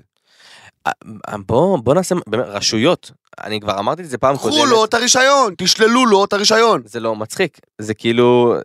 [0.87, 0.91] אה,
[1.47, 3.11] בוא בוא נעשה באמת רשויות
[3.43, 6.81] אני כבר אמרתי את זה פעם קחו קודמת לו את הרישיון, תשללו לו את הרישיון.
[6.85, 8.55] זה לא מצחיק זה כאילו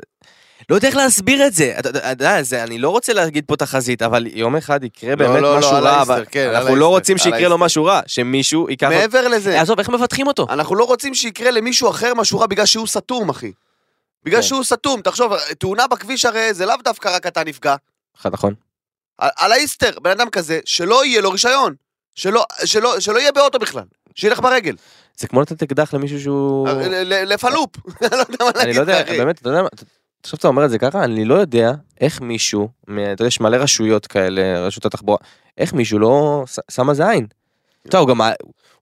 [0.70, 4.26] לא יודע איך להסביר את זה אתה יודע, אני לא רוצה להגיד פה תחזית אבל
[4.26, 7.58] יום אחד יקרה באמת לא, לא, משהו רע אבל כן, אנחנו לא רוצים שיקרה לו.
[7.58, 11.90] משהו רע שמישהו ייקח מעבר לזה, עזוב איך מבטחים אותו אנחנו לא רוצים שיקרה למישהו
[11.90, 13.52] אחר משהו רע בגלל שהוא סתום, אחי.
[14.24, 14.46] בגלל כן.
[14.46, 17.76] שהוא סתום, תחשוב, תאונה בכביש הרי זה לאו דווקא רק אתה נפגע.
[18.24, 18.54] נכון
[19.18, 21.74] על, על האיסטר, בן אדם כזה, שלא יהיה לו רישיון.
[22.14, 23.84] שלא, שלא, שלא יהיה באוטו בכלל.
[24.14, 24.76] שילך ברגל.
[25.16, 27.70] זה כמו לתת אקדח למישהו שהוא ל- לפלופ.
[28.02, 29.02] אני לא יודע מה אני להגיד לא יודע.
[29.04, 29.68] באמת אתה יודע מה
[30.22, 33.56] עכשיו אתה אומר את זה ככה אני לא יודע איך מישהו אתה יודע יש מלא
[33.56, 35.18] רשויות כאלה רשות התחבורה
[35.58, 37.26] איך מישהו לא שם על זה עין.
[37.82, 38.20] אתה יודע, הוא גם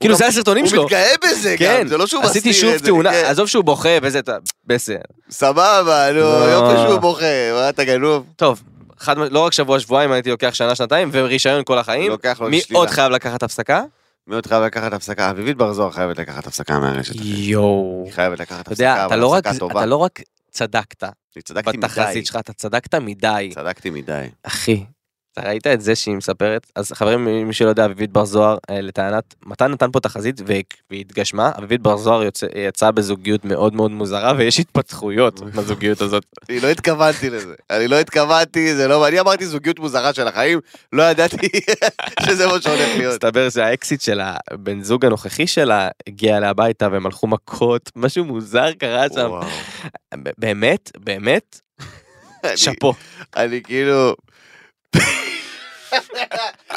[0.03, 0.85] כאילו זה הסרטונים הוא שלו.
[0.85, 2.51] מתגאה בזה כן, גם, זה לא שהוא מסתיר את זה.
[2.51, 3.25] עשיתי שוב תאונה, כן.
[3.27, 4.21] עזוב שהוא בוכה וזה,
[4.67, 4.99] בסדר.
[5.31, 6.25] סבבה, נו, לא.
[6.51, 8.25] יופי שהוא בוכה, מה אתה גנוב?
[8.37, 8.63] טוב,
[8.99, 12.11] חד, לא רק שבוע שבועיים הייתי לוקח שנה שנתיים ורישיון כל החיים.
[12.11, 12.79] לוקח לו מי שלילה.
[12.81, 13.83] עוד חייב לקחת הפסקה?
[14.27, 15.31] מי עוד חייב לקחת הפסקה?
[15.31, 17.15] אביבית בר זוהר חייבת לקחת הפסקה מהרשת.
[17.25, 18.03] יואו.
[18.07, 19.81] היא חייבת לקחת יודע, הפסקה, אבל לא רק- הפסקה טובה.
[19.81, 21.05] אתה לא רק צדקת
[21.37, 21.87] אני צדקתי מדי.
[21.87, 23.51] בתחזית שלך, אתה צדקת מדי.
[23.55, 24.27] צדקתי מדי.
[24.43, 24.85] אחי,
[25.33, 26.67] אתה ראית את זה שהיא מספרת?
[26.77, 30.63] אז חברים, מי שלא יודע, אביבית בר זוהר, אה, לטענת, מתן נתן פה תחזית והיא-
[30.91, 32.23] והיא התגשמה, אביבית בר זוהר
[32.57, 36.27] יצאה בזוגיות מאוד מאוד מוזרה ויש התפתחויות בזוגיות הזאת.
[36.49, 37.55] אני לא התכוונתי לזה.
[37.71, 39.09] אני לא התכוונתי, זה לא...
[39.09, 40.61] אני אמרתי זוגיות מוזרה של החיים,
[40.93, 41.49] לא ידעתי
[42.27, 43.13] שזה מה שהולך להיות.
[43.15, 48.73] מסתבר שהאקסיט של הבן זוג הנוכחי שלה הגיע אליה הביתה והם הלכו מכות, משהו מוזר
[48.73, 49.31] קרה שם.
[50.39, 51.61] באמת, באמת,
[52.57, 52.95] שאפו.
[53.37, 54.15] אני כאילו...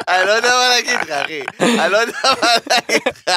[0.07, 1.41] אני לא יודע מה להגיד לך, אחי.
[1.59, 3.31] אני לא יודע מה להגיד לך.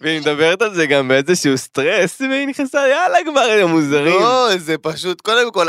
[0.00, 4.20] והיא מדברת על זה גם באיזשהו סטרס, והיא נכנסה, יאללה כבר, הם מוזרים.
[4.20, 5.66] לא, זה פשוט, קודם כל...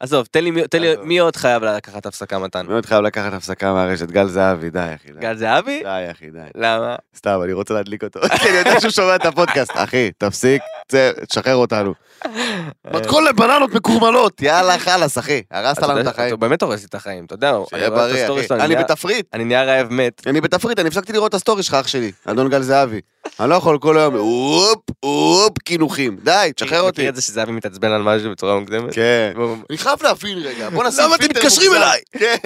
[0.00, 0.94] עזוב, תן לי, מי- תן לי.
[1.02, 2.66] מי עוד חייב לקחת הפסקה מתן?
[2.66, 5.08] מאוד חייב לקחת הפסקה מהרשת, גל זהבי, די, אחי.
[5.20, 5.82] גל זהבי?
[5.82, 6.38] די, אחי, די.
[6.54, 6.96] למה?
[7.16, 8.20] סתם, אני רוצה להדליק אותו.
[8.42, 9.70] כי אני יודע שהוא שומע את הפודקאסט.
[9.74, 10.62] אחי, תפסיק,
[11.28, 11.94] תשחרר אותנו.
[12.96, 15.42] מתכון לבננות מקורמלות, יאללה, חלאס, אחי.
[15.50, 16.28] הרסת לנו את החיים.
[16.28, 18.54] אתה באמת הורס לי את החיים, אתה יודע, אני שיהיה בריא, אחי.
[18.54, 19.26] אני בתפריט.
[19.34, 20.22] אני נהיה רעב מת.
[20.26, 22.12] אני בתפריט, אני הפסקתי לראות את הסטורי שלך, אח שלי.
[22.24, 23.00] אדון גל זהבי.
[23.40, 26.16] אני לא יכול כל היום, הופ, הופ, קינוחים.
[26.24, 27.00] די, תשחרר אותי.
[27.00, 28.94] מכיר את זה שזהבי מתעצבן על משהו בצורה מוקדמת?
[28.94, 29.32] כן.
[29.70, 31.72] אני חייב להבין רגע, בוא נשים למה אתם מתקשרים.
[31.74, 32.00] אליי?
[32.18, 32.36] כן.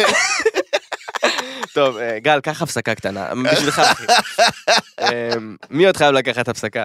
[1.75, 4.05] טוב, אה, גל, קח הפסקה קטנה, בשבילך, אחי.
[5.01, 5.31] אה,
[5.71, 6.85] מי עוד חייב לקחת הפסקה?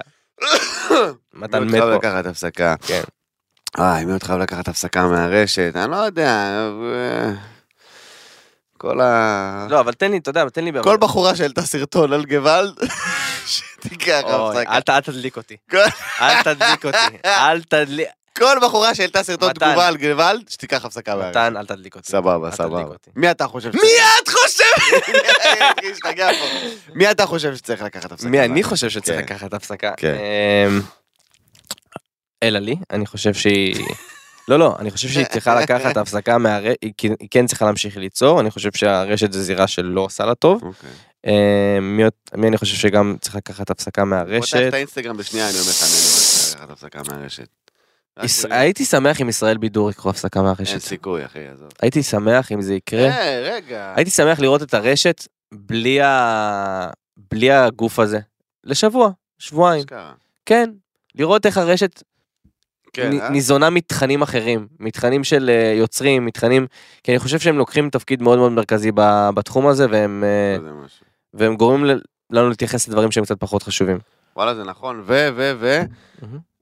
[1.34, 1.96] מתן מת חייב פה.
[1.96, 2.76] לקחת הפסקה?
[2.88, 3.02] כן.
[3.78, 5.72] וואי, מי עוד חייב לקחת הפסקה מהרשת?
[5.76, 6.30] אני לא יודע.
[6.94, 7.32] אה,
[8.78, 9.68] כל ה...
[9.70, 10.72] לא, אבל תן לי, אתה יודע, תן לי...
[10.84, 12.74] כל בחורה שהעלתה סרטון על גוואלד,
[13.52, 14.76] שתיקח הפסקה.
[14.76, 15.58] אל תדליק אותי.
[16.22, 17.18] אל תדליק אותי.
[17.26, 18.08] אל תדליק...
[18.38, 19.68] כל בחורה שהעלתה סרטון מתן.
[19.68, 21.30] תגובה על גוואלד, שתיקח הפסקה מהרשת.
[21.30, 22.12] מתן, אל תדליק אותי.
[22.12, 22.82] סבבה, אל תדליק סבבה.
[22.84, 23.10] אותי.
[23.16, 23.72] מי אתה חושב?
[23.76, 23.82] מי
[24.24, 24.64] את חושב?
[25.94, 26.46] השתגע פה.
[26.96, 28.30] מי אתה חושב שצריך לקחת הפסקה?
[28.30, 28.66] מי אני מהרשת?
[28.70, 29.24] חושב שצריך כן.
[29.36, 29.92] לקחת הפסקה?
[29.98, 30.16] כן.
[30.68, 30.82] אמ,
[32.44, 33.86] אלא לי, אני חושב שהיא...
[34.50, 37.98] לא, לא, אני חושב שהיא צריכה לקחת הפסקה מהרשת, היא כן- היא כן צריכה להמשיך
[37.98, 40.64] ליצור, אני חושב שהרשת זה זירה שלא עושה לה טוב.
[40.64, 40.90] אוקיי.
[41.28, 44.68] אמ, מי עוד- מי אני חושב שגם צריך לקחת הפסקה פותח מהרשת?
[44.68, 47.48] את האינסטגרם בשנייה, אני אומר לך, אני לא צריך לקחת הפסקה מהרשת.
[48.50, 50.78] הייתי שמח אם ישראל בידור יקחו הפסקה אין מהרשת.
[50.78, 51.70] סיכוי, אחי, עזוב.
[51.82, 53.08] הייתי שמח אם זה יקרה.
[53.10, 53.94] אה, רגע.
[53.96, 56.90] הייתי שמח לראות את הרשת בלי ה...
[57.32, 58.20] בלי הגוף הזה.
[58.64, 59.84] לשבוע, שבועיים.
[60.46, 60.70] כן.
[61.16, 62.04] לראות איך הרשת
[62.94, 63.30] כן, נ- אה?
[63.30, 66.68] ניזונה מתכנים אחרים, מתכנים של אה, יוצרים, מתכנים,
[67.04, 70.24] כי אני חושב שהם לוקחים תפקיד מאוד מאוד מרכזי ב- בתחום הזה, והם,
[70.86, 71.06] משהו.
[71.34, 71.86] והם גורמים
[72.32, 74.00] לנו להתייחס לדברים שהם קצת פחות חשובים.
[74.36, 75.82] וואלה, זה נכון, ו, ו, ו.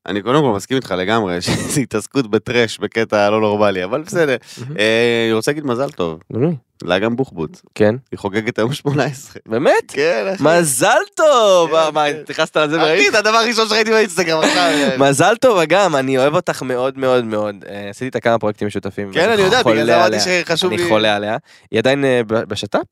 [0.10, 4.36] אני קודם כל מסכים איתך לגמרי, שזו התעסקות בטרש בקטע לא נורמלי, אבל בסדר.
[4.80, 9.42] אה, אני רוצה להגיד מזל טוב, נו, לאגם בוחבוט, כן, היא חוגגת היום 18.
[9.46, 9.72] באמת?
[9.88, 10.44] כן, אחי.
[10.44, 11.70] מזל טוב!
[11.70, 12.20] כן, מה, כן.
[12.22, 13.12] התייחסת על זה אחי, וראית?
[13.12, 14.72] זה הדבר הראשון שראיתי באינסטגרם עכשיו.
[14.98, 17.56] מזל טוב אגם, אני אוהב אותך מאוד מאוד מאוד.
[17.70, 19.12] אה, עשיתי איתה כמה פרויקטים משותפים.
[19.14, 20.20] כן, אני יודע, בגלל זה אמרתי.
[20.20, 20.78] שחשוב לי...
[20.78, 21.38] אני חולה עליה.
[21.72, 22.86] היא עדיין אה, בשת"פ?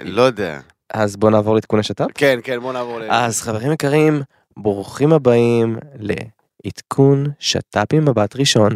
[0.00, 0.58] לא יודע.
[0.94, 2.06] אז בוא נעבור לעדכון השת"פ.
[2.14, 3.04] כן, כן, בוא נעבור ל...
[3.08, 4.22] אז חברים יקרים,
[4.56, 5.76] ברוכים הבאים
[6.64, 8.72] לעדכון שת"פ עם מבט ראשון.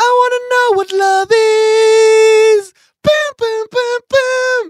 [0.00, 2.72] I wanna know what love is.
[3.00, 4.68] פם פם פם פם.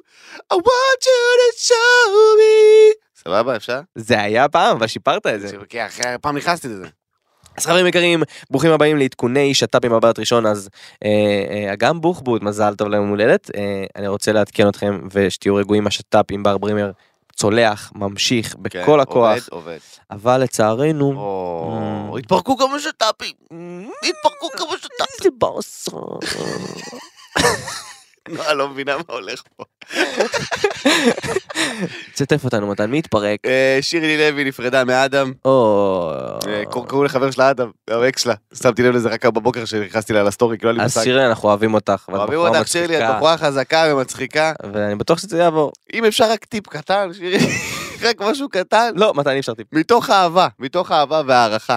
[0.52, 2.94] I want you to show me.
[3.24, 3.80] סבבה, אפשר?
[3.94, 5.56] זה היה פעם, אבל שיפרת את זה.
[5.68, 6.86] כן, אחרי פעם נכנסתי לזה.
[7.56, 10.68] אז חברים יקרים, ברוכים הבאים לעדכוני שת"פ עם מבט ראשון, אז
[11.04, 11.08] אה,
[11.50, 13.50] אה, אגם בוחבוט, מזל טוב ליום הולדת.
[13.56, 16.90] אה, אני רוצה לעדכן אתכם ושתהיו רגועים, השת"פ עם בר ברימר
[17.36, 19.78] צולח, ממשיך כן, בכל הכוח, עובד, עובד.
[20.10, 21.78] אבל לצערנו, או,
[22.14, 22.18] Mm.
[22.18, 23.34] התפרקו כמה שת"פים.
[24.04, 25.06] התפרקו כמה שת"פים.
[25.18, 25.90] איזה באסה.
[28.32, 29.64] נו, אני לא מבינה מה הולך פה.
[32.14, 33.38] תשתף אותנו מתן, מי התפרק?
[33.44, 35.32] אה, שירלי לוי נפרדה מאדם.
[35.44, 36.12] או...
[36.48, 38.34] אה, קראו לחבר שלה אדם, האקס שלה.
[38.54, 41.04] שמתי לב לזה רק בבוקר שנכנסתי לה לסטורי, כי לא היה לי אז מושג.
[41.04, 42.04] שירלי, אנחנו אוהבים אותך.
[42.08, 44.52] אוהבים אותך שירלי, את בחורה חזקה ומצחיקה.
[44.72, 45.72] ואני בטוח שזה יעבור.
[45.92, 47.38] אם אפשר רק טיפ קטן, שירי,
[48.08, 48.92] רק משהו קטן.
[48.94, 49.66] לא, מתן אי אפשר טיפ.
[49.72, 51.76] מתוך אהבה, מתוך אהבה והערכה.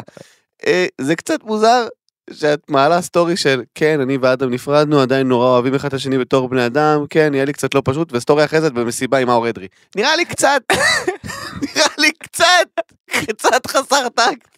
[0.65, 1.88] אה, זה קצת מוזר
[2.33, 6.49] שאת מעלה סטורי של כן, אני ואדם נפרדנו, עדיין נורא אוהבים אחד את השני בתור
[6.49, 9.67] בני אדם, כן, יהיה לי קצת לא פשוט, וסטורי אחרי זה במסיבה עם מאור אדרי.
[9.95, 10.61] נראה לי קצת,
[11.75, 12.67] נראה לי קצת,
[13.07, 14.57] קצת חסר טקט.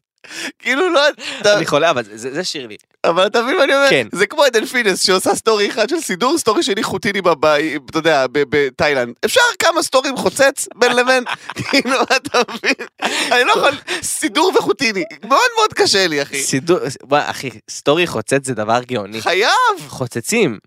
[0.59, 1.01] כאילו לא,
[1.45, 2.77] אני חולה, אבל זה זה שירלי.
[3.05, 3.89] אבל אתה מבין מה אני אומר?
[3.89, 4.07] כן.
[4.11, 7.45] זה כמו עדן פינס שעושה סטורי אחד של סידור, סטורי שני חוטיני, בב-
[7.89, 9.13] אתה יודע, בתאילנד.
[9.25, 11.23] אפשר כמה סטורים חוצץ בין לבין?
[11.69, 12.87] כאילו, אתה מבין?
[13.31, 15.03] אני לא יכול, סידור וחוטיני.
[15.23, 16.41] מאוד מאוד קשה לי, אחי.
[16.41, 19.21] סידור, וואי, אחי, סטורי חוצץ זה דבר גאוני.
[19.21, 19.49] חייב!
[19.87, 20.59] חוצצים,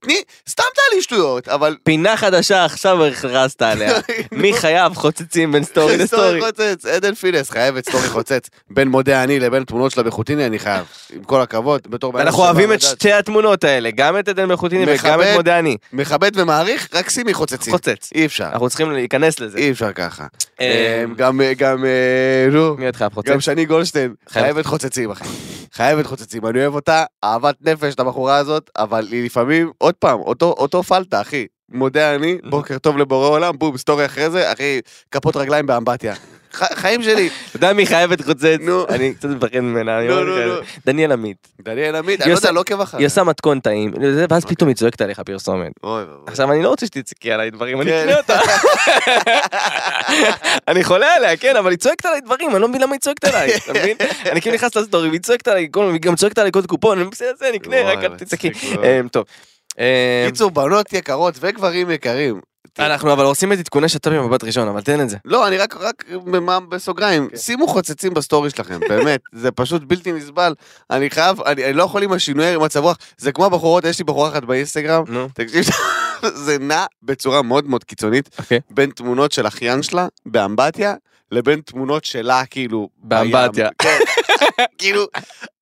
[0.00, 1.76] תני, סתם תעלי שטויות, אבל...
[1.82, 3.92] פינה חדשה עכשיו הכרזת עליה.
[4.32, 6.40] מי חייב חוצצים בין סטורי לסטורי?
[6.40, 8.48] חוצץ, עדן פינס חייבת סטורי חוצץ.
[8.70, 10.84] בין מודה אני לבין תמונות שלה בחוטיני, אני חייב.
[11.12, 12.10] עם כל הכבוד, בתור...
[12.10, 12.80] אדם אנחנו אוהבים את.
[12.80, 15.20] שתי התמונות האלה, גם את עדן בחוטיני וגם.
[15.20, 15.76] את מודה אני.
[15.92, 17.72] מכבד ומעריך, רק שימי חוצצים.
[17.72, 18.10] חוצץ.
[18.14, 18.48] אי אפשר.
[18.52, 19.58] אנחנו צריכים להיכנס לזה.
[19.58, 20.26] אי אפשר ככה.
[20.60, 23.28] אה, אה, גם, גם, אה, נו, מי חייב חוצץ?
[23.28, 24.44] גם שני גולדשטיין, חייב.
[24.44, 25.24] חייבת חוצצים, אחי.
[25.72, 30.20] חייבת חוצצים, אני אוהב אותה, אהבת נפש, את הבחורה הזאת, אבל היא לפעמים, עוד פעם,
[30.20, 31.46] אותו פלטה, אחי.
[31.74, 36.14] מודה אני, בוקר טוב לבורא עולם, בום, סטורי אחרי זה, אחי, כפות רגליים באמבטיה.
[36.54, 37.30] חיים שלי.
[37.48, 38.58] אתה יודע מי חייבת חוצץ?
[38.60, 38.86] נו.
[38.88, 39.98] אני קצת מפחד ממנה.
[39.98, 40.36] אני נו, נו.
[40.38, 40.54] נו.
[40.86, 41.48] דניאל עמית.
[41.60, 43.00] דניאל עמית, אני לא יודע, לא עוקב אחריה.
[43.00, 43.92] היא עושה מתכון טעים,
[44.30, 45.72] ואז פתאום היא צועקת עליך פרסומת.
[46.26, 48.08] עכשיו אני לא רוצה שתצעקי עליי דברים, אני כן.
[48.08, 48.40] אקנה אותה.
[50.68, 53.24] אני חולה עליה, כן, אבל היא צועקת עליי דברים, אני לא מבין למה היא צועקת
[53.24, 53.96] עליי, אתה מבין?
[54.32, 57.52] אני כאילו נכנס לסטורי והיא צועקת עליי, היא גם צועקת עליי קוד קופון, אני בסדר,
[57.54, 58.50] נקנה, וואי, רק אל תצעקי.
[58.82, 59.24] אמ, טוב.
[59.78, 59.84] אמ,
[60.26, 62.40] קיצור, בנות יקרות וגברים יקרים.
[62.78, 65.16] אנחנו אבל עושים את עדכוני שת"פ במבט ראשון, אבל תן את זה.
[65.24, 66.04] לא, אני רק, רק
[66.68, 67.36] בסוגריים, כן.
[67.36, 70.54] שימו חוצצים בסטורי שלכם, באמת, זה פשוט בלתי נסבל.
[70.90, 74.28] אני חייב, אני, לא יכול עם השינוי מצב רוח, זה כמו הבחורות, יש לי בחורה
[74.28, 75.04] אחת באינסטגרם.
[75.34, 75.64] תקשיב,
[76.44, 78.60] זה נע בצורה מאוד מאוד קיצונית, אוקיי.
[78.70, 80.94] בין תמונות של אחיין שלה באמבטיה,
[81.34, 82.88] לבין תמונות שלה כאילו...
[82.98, 83.68] באמבטיה.
[83.78, 83.98] כן.
[84.78, 85.06] כאילו,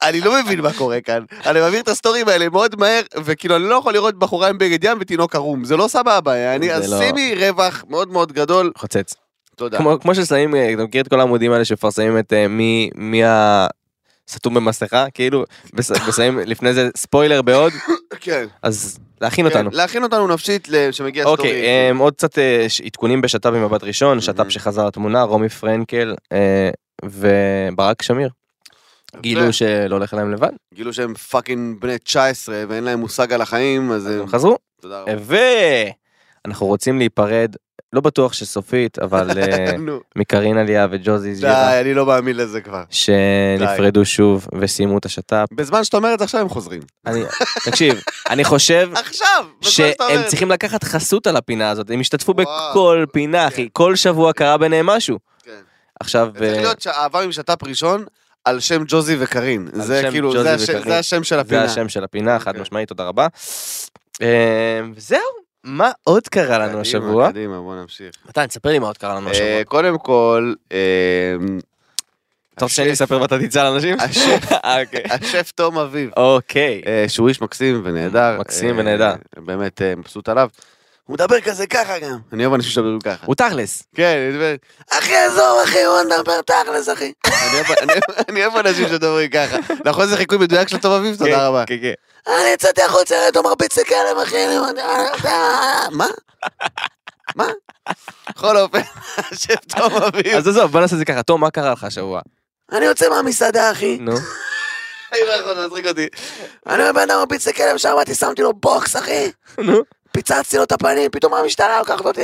[0.02, 1.24] אני לא מבין מה קורה כאן.
[1.46, 4.84] אני מעביר את הסטורים האלה מאוד מהר, וכאילו אני לא יכול לראות בחורה עם בגד
[4.84, 9.14] ים ותינוק ערום, זה לא סבבה, אני, אז לא- שימי רווח מאוד מאוד גדול, חוצץ.
[9.56, 9.78] תודה.
[9.78, 13.22] כמו כמו ששמים, אה, אתה מכיר את כל העמודים האלה שמפרסמים את אה, מי מי
[14.32, 15.44] הסתום במסכה, כאילו,
[16.08, 17.72] ושמים לפני זה ספוילר בעוד,
[18.20, 18.46] כן.
[18.62, 19.70] אז להכין כן, אותנו.
[19.72, 21.38] להכין אותנו נפשית שמגיע סטורי.
[21.38, 24.48] אוקיי, עוד קצת אה, עדכונים בשת"פ במבט ראשון, שת"פ.
[24.48, 26.70] שחזר לתמונה, רומי פרנקל אה,
[27.04, 28.28] וברק שמיר.
[29.20, 33.92] גילו שלא הולך להם לבד, גילו שהם fucking בני 19 ואין להם מושג על החיים,
[33.92, 34.06] אז.
[34.06, 35.12] הם חזרו, תודה רבה.
[36.44, 37.56] ואנחנו רוצים להיפרד,
[37.92, 42.60] לא בטוח שסופית, אבל אה, נו, מקרינה ליה וג'וזי ז'ירה, די, אני לא מאמין לזה
[42.60, 42.82] כבר.
[42.90, 45.46] שנפרדו שוב וסיימו את השת"פ.
[45.52, 46.82] בזמן שאתה אומר את זה עכשיו הם חוזרים.
[47.64, 48.00] תקשיב,
[48.30, 49.44] אני חושב עכשיו!
[49.60, 50.24] שהם זה.
[50.26, 52.34] צריכים לקחת חסות על הפינה הזאת, הם השתתפו.
[52.34, 55.18] בכל פינה, אחי, כל שבוע קרה ביניהם משהו.
[55.44, 55.50] כן.
[56.00, 58.04] עכשיו, זה צריך אה, להיות אהבה משת"פ ראשון
[58.44, 59.68] על שם ג'וזי וקארין.
[59.74, 60.82] על זה כאילו, זה השם-.
[60.84, 61.64] זה של זה הפינה.
[61.64, 62.62] השם של הפינה, חד אוקיי.
[62.62, 63.26] משמעית, תודה רבה.
[64.22, 67.30] אה, וזהו, מה עוד קרה לנו קדימה, השבוע?
[67.30, 68.10] קדימה, בוא נמשיך.
[68.28, 69.46] מתן, תספר לי מה עוד קרה לנו השבוע.
[69.48, 70.78] אה, קודם כל, אה,
[72.54, 73.96] אתה רוצה שאני אספר ואתה תצא לאנשים?
[74.00, 75.02] השף, אה, אוקיי.
[75.10, 76.82] השף תום אביב, אוקיי.
[76.86, 78.36] אה, שהוא איש מקסים ונהדר.
[78.40, 79.14] מקסים ונהדר.
[79.36, 80.48] באמת מבסוט עליו.
[81.06, 82.18] הוא מדבר כזה ככה גם.
[82.32, 83.26] אני אוהב אנשים שמדברים ככה.
[83.26, 83.82] הוא תכלס.
[83.94, 84.54] כן, אני מדבר,
[84.90, 87.12] אחי עזוב אחי, הוא מדבר תכלס אחי.
[88.28, 89.56] אני אוהב- אנשים שמדברים ככה.
[89.84, 91.16] נכון זה חיקוי מדויק של תום אביב?
[91.18, 91.64] תודה רבה.
[91.66, 91.92] כן, כן.
[92.26, 94.44] אני יצאתי החוצה, אתה מרביץ לי כלב אחי.
[94.46, 94.54] אני
[95.90, 96.06] מה?
[97.36, 97.48] מה?
[98.30, 98.80] בכל אופן,
[99.16, 100.26] השף תום אביב.
[100.36, 101.22] אז עזוב, בוא נעשה את זה ככה.
[101.22, 102.20] תום, מה קרה לך השבוע?
[102.72, 103.98] אני יוצא מהמסעדה אחי.
[104.00, 104.12] נו.
[105.12, 106.06] אני לא יכול להצחיק אותי.
[106.66, 109.30] אני אומר, בן אדם מרביץ כלב, שמעתי, שמתי לו בוקס אחי.
[109.58, 109.82] נו.
[110.12, 112.20] פיצצתי לו את הפנים, פתאום המשטרה לוקחת אותי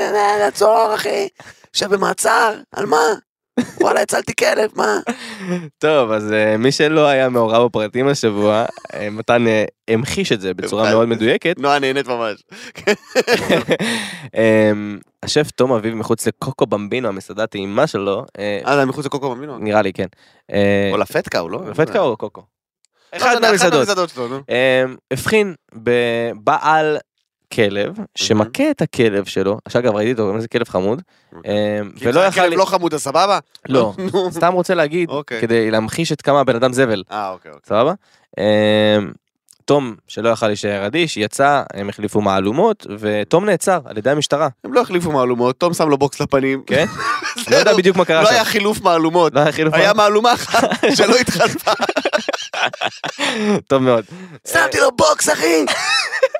[0.46, 1.28] לצוהר, אחי.
[1.74, 3.02] יושב במעצר, על מה?
[3.80, 4.98] וואלה, הצלתי כלב, מה?
[5.78, 10.54] טוב, אז אה, מי שלא היה מעורב בפרטים השבוע, אה, מתן אה, המחיש את זה
[10.54, 11.58] בצורה מאוד מדויקת.
[11.58, 12.42] נועה נהנית ממש.
[14.36, 19.58] אמ, השף תום אביב מחוץ לקוקו במבינו, המסעדה הטעימה שלו, אה, זה מחוץ לקוקו במינו?
[19.58, 20.06] נראה לי כן.
[20.92, 21.60] או לפטקה, הוא לא?
[21.70, 22.42] לפתקה או קוקו?
[23.12, 23.88] אחד מהמסעדות.
[24.48, 26.98] אמ, הבחין בבעל
[27.52, 31.02] כלב שמכה את הכלב שלו, שאגב ראיתי אותו, זה כלב חמוד,
[31.96, 32.40] כי ולא יכל...
[32.40, 33.38] הכלב לא חמוד, אז סבבה?
[33.68, 33.92] לא.
[34.30, 35.40] סתם רוצה להגיד, אוקיי.
[35.40, 37.68] כדי להמחיש את כמה הבן אדם זבל, אה, אוקיי, אוקיי.
[37.68, 37.92] סבבה?
[38.38, 38.44] אמ,
[39.64, 44.48] תום, שלא יכל להישאר אדיש, יצא, הם החליפו מהלומות, ותום נעצר על ידי המשטרה.
[44.64, 46.62] הם לא החליפו מהלומות, תום שם לו בוקס לפנים.
[46.66, 46.86] כן?
[47.50, 48.34] לא יודע בדיוק מה קרה לא שם.
[48.34, 49.34] היה חילוף מהלומות.
[49.34, 51.72] לא היה חילוף היה מהלומה אחת שלא התחלפה.
[53.66, 54.04] טוב מאוד.
[54.52, 55.64] שמתי לו בוקס, אחי!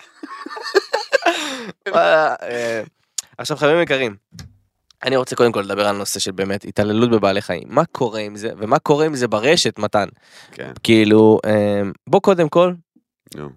[1.94, 2.82] אה,
[3.38, 4.16] עכשיו חברים יקרים,
[5.02, 7.62] אני רוצה קודם כל לדבר על נושא של באמת התעללות בבעלי חיים.
[7.66, 10.06] מה קורה עם זה, ומה קורה עם זה ברשת, מתן?
[10.52, 10.72] כן.
[10.82, 12.72] כאילו, אה, בוא קודם כל.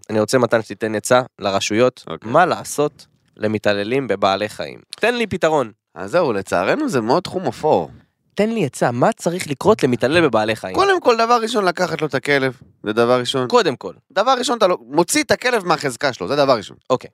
[0.09, 2.31] אני רוצה מתן שתיתן עצה לרשויות, אוקיי.
[2.31, 3.05] מה לעשות
[3.37, 4.79] למתעללים בבעלי חיים.
[4.99, 5.71] תן לי פתרון.
[5.95, 7.91] אז זהו, לצערנו זה מאוד תחום אפור.
[8.35, 10.75] תן לי עצה, מה צריך לקרות למתעלל בבעלי חיים?
[10.75, 12.57] קודם כל, דבר ראשון, לקחת לו את הכלב.
[12.83, 13.47] זה דבר ראשון.
[13.47, 13.93] קודם כל.
[14.11, 16.77] דבר ראשון, אתה לא- מוציא את הכלב מהחזקה שלו, זה דבר ראשון.
[16.89, 17.09] אוקיי.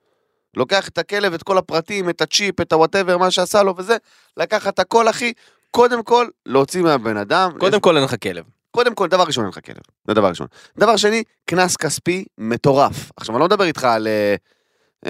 [0.56, 3.96] לוקח את הכלב, את כל הפרטים, את הצ'יפ, את ה whatever, מה שעשה לו וזה,
[4.36, 5.32] לקחת הכל, אחי.
[5.70, 7.50] קודם כל, להוציא מהבן אדם.
[7.58, 8.44] קודם יש- כל אין לך כלב.
[8.70, 9.76] קודם כל, דבר ראשון, אין לך כלב.
[10.08, 10.46] זה דבר ראשון.
[10.78, 13.10] דבר שני, קנס כספי מטורף.
[13.16, 14.34] עכשיו, אני לא מדבר איתך על אה,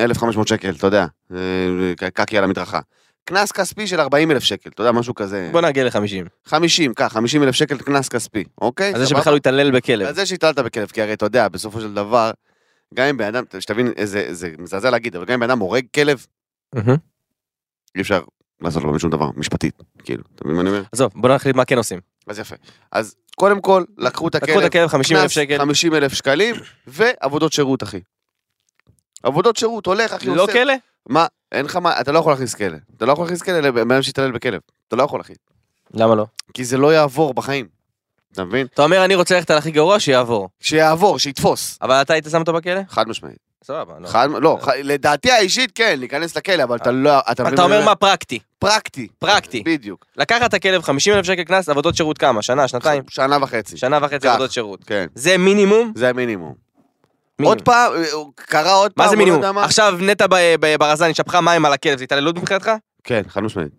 [0.05, 2.81] 1,500 שקל, אתה יודע, אה, קקי על המדרכה.
[3.25, 5.49] קנס כספי של 40 אלף שקל, אתה יודע, משהו כזה.
[5.53, 6.29] בוא נגיע ל-50.
[6.47, 8.93] 50, כך, 50 אלף שקל קנס כספי, אוקיי?
[8.95, 9.07] על זה?
[9.07, 10.07] שבכלל הוא התעלל בכלב.
[10.09, 12.31] על זה שהטלת בכלב, כי הרי אתה יודע, בסופו של דבר,
[12.95, 15.85] גם אם בן אדם, שתבין, איזה, זה מזעזע להגיד, אבל גם אם בן אדם הורג
[15.95, 16.27] כלב.
[17.97, 18.21] אי אפשר
[18.61, 20.83] לעשות לו שום דבר, משפטית, כאילו, אתה מבין מה אני אומר?
[20.93, 22.01] עזוב, בוא נחליט מה כן עושים.
[22.27, 22.57] אז יפה.
[22.93, 25.59] אז קודם כל, לקחו את הכלב, לקחו את הכלב 50 אלף שקל.
[25.59, 26.55] 50 אלף שקלים,
[26.87, 28.01] ועבודות שירות, אחי.
[29.23, 30.53] עבודות שירות, הולך, אחי, לא עושה...
[30.53, 30.75] כלא?
[31.09, 32.77] מה, אין לך מה, אתה לא יכול להכניס כלא.
[32.97, 34.61] אתה לא יכול להכניס כלא לבן אדם שהתעלל בכלב.
[34.89, 35.33] אתה לא יכול, אחי.
[35.95, 36.27] למה לא?
[36.55, 37.78] כי זה לא יעבור בחיים.
[38.33, 38.67] אתה מבין?
[38.75, 40.49] אתה אומר אני רוצה ללכת על הכי גרוע שיעבור.
[40.61, 41.79] שיעבור, שיתפוס.
[41.83, 42.81] אבל אתה היית שם אותו בכלא?
[42.89, 43.37] חד משמעית.
[43.65, 43.95] סבבה.
[44.01, 44.09] לא.
[44.09, 48.39] חד, לא, ח- לדעתי האישית כן, להיכנס לכלא, אבל אתה לא, אתה אומר מה פרקטי.
[48.59, 49.09] פרקטי.
[49.19, 49.63] פרקטי.
[49.67, 50.05] בדיוק.
[50.17, 52.43] לקחת את הכלב 50 אלף שקל קנס עבודות שירות כמה?
[52.43, 52.69] שנה?
[52.69, 53.03] שנתיים?
[53.09, 53.77] שנה וחצי.
[53.77, 54.35] שנה וחצי כך.
[54.35, 54.85] עבודות שירות.
[54.85, 55.07] כן.
[55.15, 55.93] זה מינימום?
[55.97, 56.55] זה המינימום.
[57.39, 57.57] מינימום.
[57.59, 58.03] עוד פעם, אה,
[58.35, 59.59] קרה עוד פעם, מה זה לא מינימום?
[59.59, 62.71] עכשיו נטע ב- ב- ברזני שפכה מים על הכלב, זה התעללות מבחינתך?
[63.05, 63.73] כן, חד משמעית.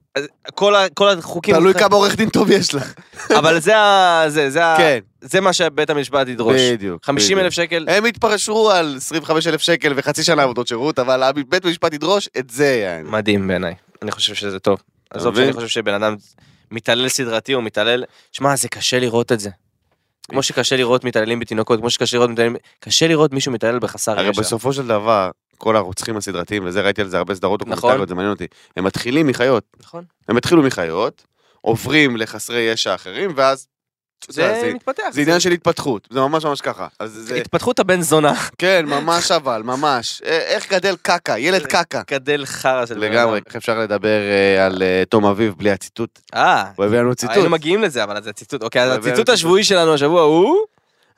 [0.55, 1.55] כל ה- כל החוקים...
[1.55, 2.93] תלוי כמה עורך דין טוב יש לך.
[3.39, 4.23] אבל זה ה...
[4.27, 4.77] זה, זה ה...
[4.77, 6.61] כן, זה מה שבית המשפט ידרוש.
[6.61, 7.05] בדיוק.
[7.05, 7.45] 50 בדיוק.
[7.45, 11.93] אלף שקל, הם התפרשו על 25 אלף שקל וחצי שנה עבודות שירות, אבל בית המשפט
[11.93, 13.09] ידרוש את זה, יעני.
[13.09, 13.75] מדהים בעיניי.
[14.01, 14.79] אני חושב שזה טוב.
[15.09, 15.35] עזוב?
[15.35, 16.15] שאני חושב שבן אדם
[16.71, 18.03] מתעלל סדרתי או מתעלל...
[18.31, 19.49] שמע, זה קשה לראות את זה.
[20.29, 22.55] כמו שקשה לראות מתעללים בתינוקות, כמו שקשה לראות מתעללים...
[22.79, 24.41] קשה לראות מישהו מתעלל בחסר הרי ישע.
[24.41, 27.75] בסופו של דבר, כל הרוצחים הסדרתיים, וזה ראיתי על זה הרבה סדרות נכון.
[27.75, 29.63] דוקומנטריות, זה מעניין אותי, הם מתחילים מחיות.
[29.79, 30.03] נכון.
[30.29, 31.23] הם התחילו מחיות,
[31.61, 33.67] עוברים לחסרי ישע אחרים, ואז...
[34.29, 35.03] יודע, זה מתפתח.
[35.11, 36.87] זה עניין של התפתחות, זה ממש ממש ככה.
[37.05, 38.33] זה, התפתחות הבן זונה.
[38.57, 40.21] כן, ממש אבל, ממש.
[40.25, 42.01] אה, איך גדל קקה, ילד קקה.
[42.11, 43.39] גדל חרא של בן לגמרי.
[43.45, 46.19] איך אפשר לדבר אה, על אה, תום אביב בלי הציטוט?
[46.33, 47.35] אה, הוא הביא לנו ציטוט.
[47.35, 48.63] היינו מגיעים לזה, אבל זה ציטוט.
[48.63, 49.29] אוקיי, אז הציטוט ציטוט.
[49.29, 50.57] השבועי שלנו השבוע הוא...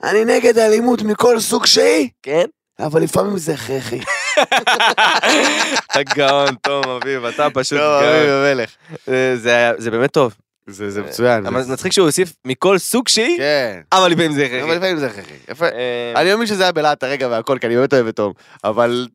[0.02, 2.44] אני נגד אלימות מכל סוג שהיא, כן?
[2.78, 4.00] אבל לפעמים זה הכרחי.
[5.84, 8.44] אתה גאון, תום אביב, אתה פשוט טוב, אביב גאון.
[8.46, 8.70] המלך.
[9.08, 9.34] אה,
[9.78, 10.34] זה באמת טוב.
[10.66, 11.46] זה זה מצוין.
[11.46, 13.80] אבל מצחיק שהוא הוסיף מכל סוג שהיא, כן.
[13.92, 14.76] אבל לפעמים זה אבל הכרחי.
[14.76, 15.34] לפעמים זה הכרחי.
[15.74, 18.32] אה, אני מאמין שזה היה בלהט הרגע והכל, כי אני באמת אוהב את תום.
[18.64, 19.06] אבל...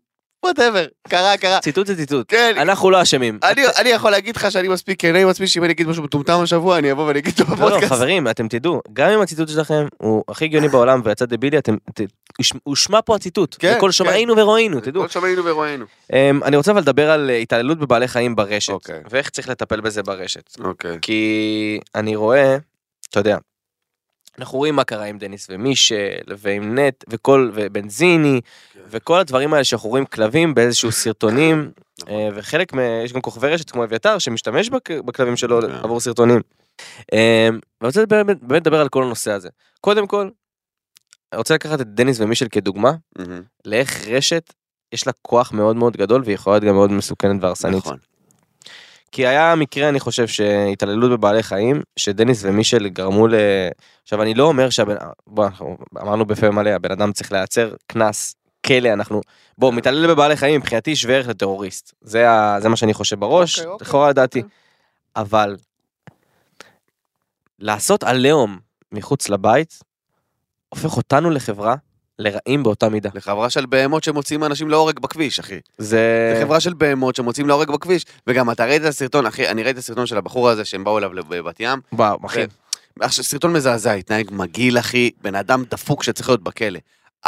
[0.45, 1.59] whatever, קרה, קרה.
[1.59, 2.25] ציטוט זה ציטוט.
[2.27, 3.39] כן, אנחנו לא אשמים.
[3.43, 6.39] אני אני יכול להגיד לך שאני מספיק כנה עם עצמי, שאם אני אגיד משהו מטומטם
[6.43, 7.93] השבוע, אני אבוא ואני אגיד אותו לא, לא, בפודקאסט.
[7.93, 11.75] חברים, אתם תדעו, גם אם הציטוט שלכם הוא הכי הגיוני בעולם ויצא דבילי, אתם,
[12.63, 13.55] הושמע פה הציטוט.
[13.59, 13.91] כן, כן.
[13.91, 15.01] שומעינו ורואינו, תדעו.
[15.01, 15.85] כל שומענו ורואינו.
[16.13, 19.01] אמ, אני רוצה אבל לדבר על אה, התעללות בבעלי חיים ברשת, אוקיי.
[19.09, 20.57] ואיך צריך לטפל בזה ברשת.
[20.63, 20.97] אוקיי.
[21.01, 22.57] כי אני רואה,
[23.09, 23.37] אתה יודע,
[24.39, 25.95] אנחנו רואים מה קרה עם דניס ומישל,
[26.37, 28.41] ועם נט, וכל, ובנזיני,
[28.89, 32.13] וכל הדברים האלה שאנחנו רואים כלבים באיזשהו סרטונים, נכון.
[32.13, 35.71] אה, וחלק, מה- יש גם כוכבי רשת כמו אביתר שמשתמש בכ- בכלבים שלו כן.
[35.71, 36.41] עבור סרטונים.
[37.13, 37.57] אה, ואני
[37.87, 39.49] רוצה באמת באמת לדבר על כל הנושא הזה.
[39.81, 40.29] קודם כל,
[41.31, 42.91] אני רוצה לקחת את דניס ומישל כדוגמה.
[43.65, 44.53] לאיך רשת
[44.93, 47.77] יש לה כוח מאוד מאוד גדול והיא יכולה להיות גם מאוד מסוכנת והרסנית.
[47.77, 47.97] נכון.
[49.11, 53.35] כי היה מקרה אני חושב שהתעללות בבעלי חיים שדניס ומישל גרמו ל...
[54.03, 54.95] עכשיו אני לא אומר שהבן...
[55.27, 58.35] בוא אנחנו אמרנו בפה מלא הבן אדם צריך להיעצר קנס
[58.65, 59.21] כלא אנחנו
[59.57, 62.57] בוא מתעלל בבעלי חיים מבחינתי שווה ערך לטרוריסט זה, ה...
[62.61, 63.87] זה מה שאני חושב בראש אוקיי, אוקיי.
[63.87, 64.51] לכאורה לדעתי אוקיי.
[65.15, 65.57] אבל
[67.59, 68.59] לעשות עליהום
[68.91, 69.79] מחוץ לבית
[70.69, 71.75] הופך אותנו לחברה
[72.19, 75.59] לרעים באותה מידה לחברה של בהמות שמוציאים אנשים להורג בכביש, אחי.
[75.77, 78.05] זה זה חברה של בהמות שמוציאים להורג בכביש.
[78.27, 80.97] וגם אתה ראית את הסרטון, אחי, אני ראיתי את הסרטון של הבחור הזה שהם באו
[80.97, 81.79] אליו בבת ים.
[81.93, 82.45] וואו אחי
[82.99, 86.79] עכשיו, סרטון מזעזע, התנהג מגעיל, אחי, בן אדם דפוק שצריך להיות בכלא.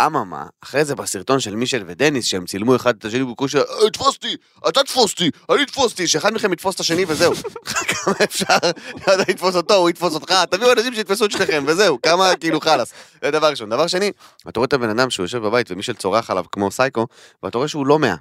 [0.06, 4.16] אממה, אחרי זה בסרטון של מישל ודניס, שהם צילמו אחד את השני בקושי, "אה, תפוס
[4.16, 4.36] אותי,
[4.68, 7.34] אתה תפוס אותי, אני תפוס אותי, שאחד מכם יתפוס את השני וזהו.
[7.90, 8.58] כמה אפשר,
[9.04, 12.94] אתה יתפוס אותו, הוא יתפוס אותך, תביאו אנשים שיתפסו את שניכם וזהו, כמה כאילו חלאס.
[13.24, 13.70] זה דבר ראשון.
[13.70, 14.12] דבר שני,
[14.50, 17.08] אתה רואה את הבן אדם שהוא יושב בבית ומישל צורח עליו כמו סייקו,
[17.44, 18.16] ואתה רואה שהוא לא מאה.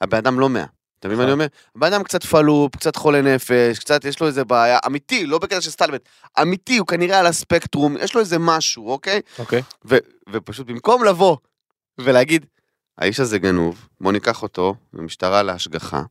[0.00, 0.64] הבן אדם לא מאה.
[1.00, 1.46] אתה מבין מה אני אומר?
[1.76, 5.60] הבן אדם קצת פלופ, קצת חולה נפש, קצת יש לו איזה בעיה, אמיתי, לא בקטע
[5.60, 6.08] של סטלבט,
[6.42, 9.20] אמיתי, הוא כנראה על הספקטרום, יש לו איזה משהו, אוקיי?
[9.38, 9.98] אוקיי ו-
[10.32, 11.36] ופשוט במקום לבוא
[11.98, 12.46] ולהגיד,
[12.98, 16.02] האיש הזה גנוב, בוא ניקח אותו למשטרה להשגחה,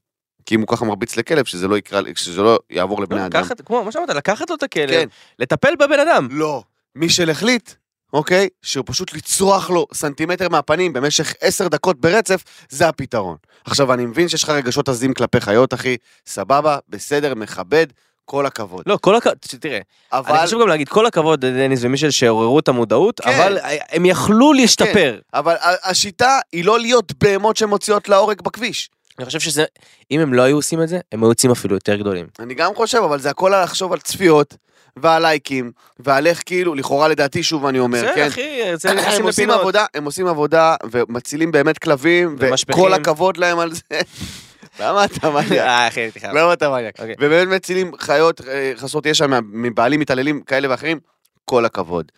[0.46, 3.42] כי אם הוא ככה מרביץ לכלב, שזה לא יקרה, שזה לא יעבור לבני אדם.
[3.42, 5.08] לקחת, כמו מה שאמרת, לקחת לו את הכלב, כן.
[5.40, 6.28] לטפל בבן אדם.
[6.32, 6.64] לא.
[6.96, 7.72] מישל החליט,
[8.14, 13.38] אוקיי, שהוא פשוט לצרוח לו סנטימטר מהפנים במשך עשר דקות ברצף, זה הפתרון.
[13.66, 15.98] עכשיו, אני מבין שיש לך רגשות עזים כלפי חיות, אחי,
[16.28, 17.88] סבבה, בסדר, מכבד,
[18.26, 18.84] כל הכבוד.
[18.86, 19.80] לא, כל הכבוד, תראה,
[20.14, 23.30] אבל, אני חשוב גם להגיד כל הכבוד לדניס ומישל שעוררו את המודעות, כן.
[23.30, 23.58] אבל
[23.92, 25.20] הם יכלו להשתפר.
[25.34, 28.90] אבל ה- השיטה היא לא להיות בהמות שמוציאות להורג בכביש.
[29.20, 29.66] אני חושב שזה,
[30.12, 32.28] אם הם לא היו עושים את זה, הם היו יוצאים אפילו יותר גדולים.
[32.40, 34.56] אני גם חושב, אבל זה הכל על לחשוב על צפיות,
[34.98, 38.28] ועל לייקים, ועל איך כאילו, לכאורה לדעתי, שוב אני אומר, כן?
[38.28, 39.60] אחי, זה הם נכנסים עושים לפינות.
[39.60, 42.36] עבודה, הם עושים עבודה, ומצילים באמת כלבים.
[42.40, 43.82] וכל הכבוד להם על זה.
[44.80, 45.52] למה אתה מניאק?
[45.52, 46.34] אה, אחי, הייתי חייב.
[46.36, 47.00] למה אתה מניאק?
[47.00, 47.16] אוקיי.
[47.20, 51.00] ובאמת מצילים חיות אה, חסרות ישע מבעלים מתעללים כאלה ואחרים,
[51.46, 52.12] כל הכבוד.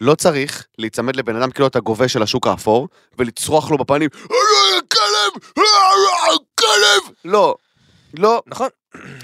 [0.00, 4.36] לא צריך להיצמד לבן אדם כאילו אתה גובה של השוק האפור, ולצרוח לו בפנים, "אה,
[4.88, 5.42] כלב!
[6.54, 7.14] כלב!
[7.24, 7.54] לא,
[8.14, 8.68] לא, נכון.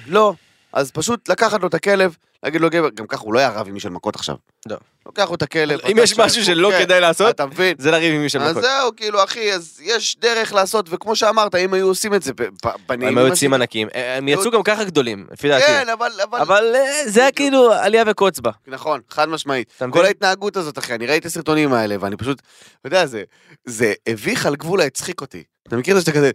[0.06, 0.32] לא.
[0.72, 3.68] אז פשוט לקחת לו את הכלב, להגיד לו גבר, גם ככה הוא לא היה רב
[3.68, 4.36] עם מישל מכות עכשיו.
[4.66, 4.76] לא.
[5.06, 5.80] לוקח לו את הכלב.
[5.90, 7.76] אם יש משהו שלא כן, כדאי לעשות, אתה מבין?
[7.78, 8.62] זה לריב עם מישל אז מכות.
[8.62, 12.42] זהו, כאילו, אחי, אז יש דרך לעשות, וכמו שאמרת, אם היו עושים את זה ב-
[12.42, 13.08] ב- בנעימים...
[13.08, 13.88] הם היו יוצאים ענקים.
[13.94, 15.66] הם יצאו גם ככה גדולים, לפי דעתי.
[15.66, 16.10] כן, אבל...
[16.32, 16.72] אבל...
[16.74, 18.50] אה, זה היה כאילו עלייה וקוץ בה.
[18.66, 19.72] נכון, חד משמעית.
[19.90, 22.42] כל ההתנהגות הזאת, אחי, אני ראיתי את הסרטונים האלה, ואני פשוט,
[22.80, 23.22] אתה יודע, זה,
[23.64, 25.42] זה הביך על גבול ההצחיק אותי.
[25.68, 26.30] אתה מכיר את זה שאתה כזה,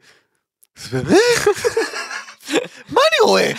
[0.75, 1.17] "זה באמת?
[2.89, 3.51] מה אני רואה?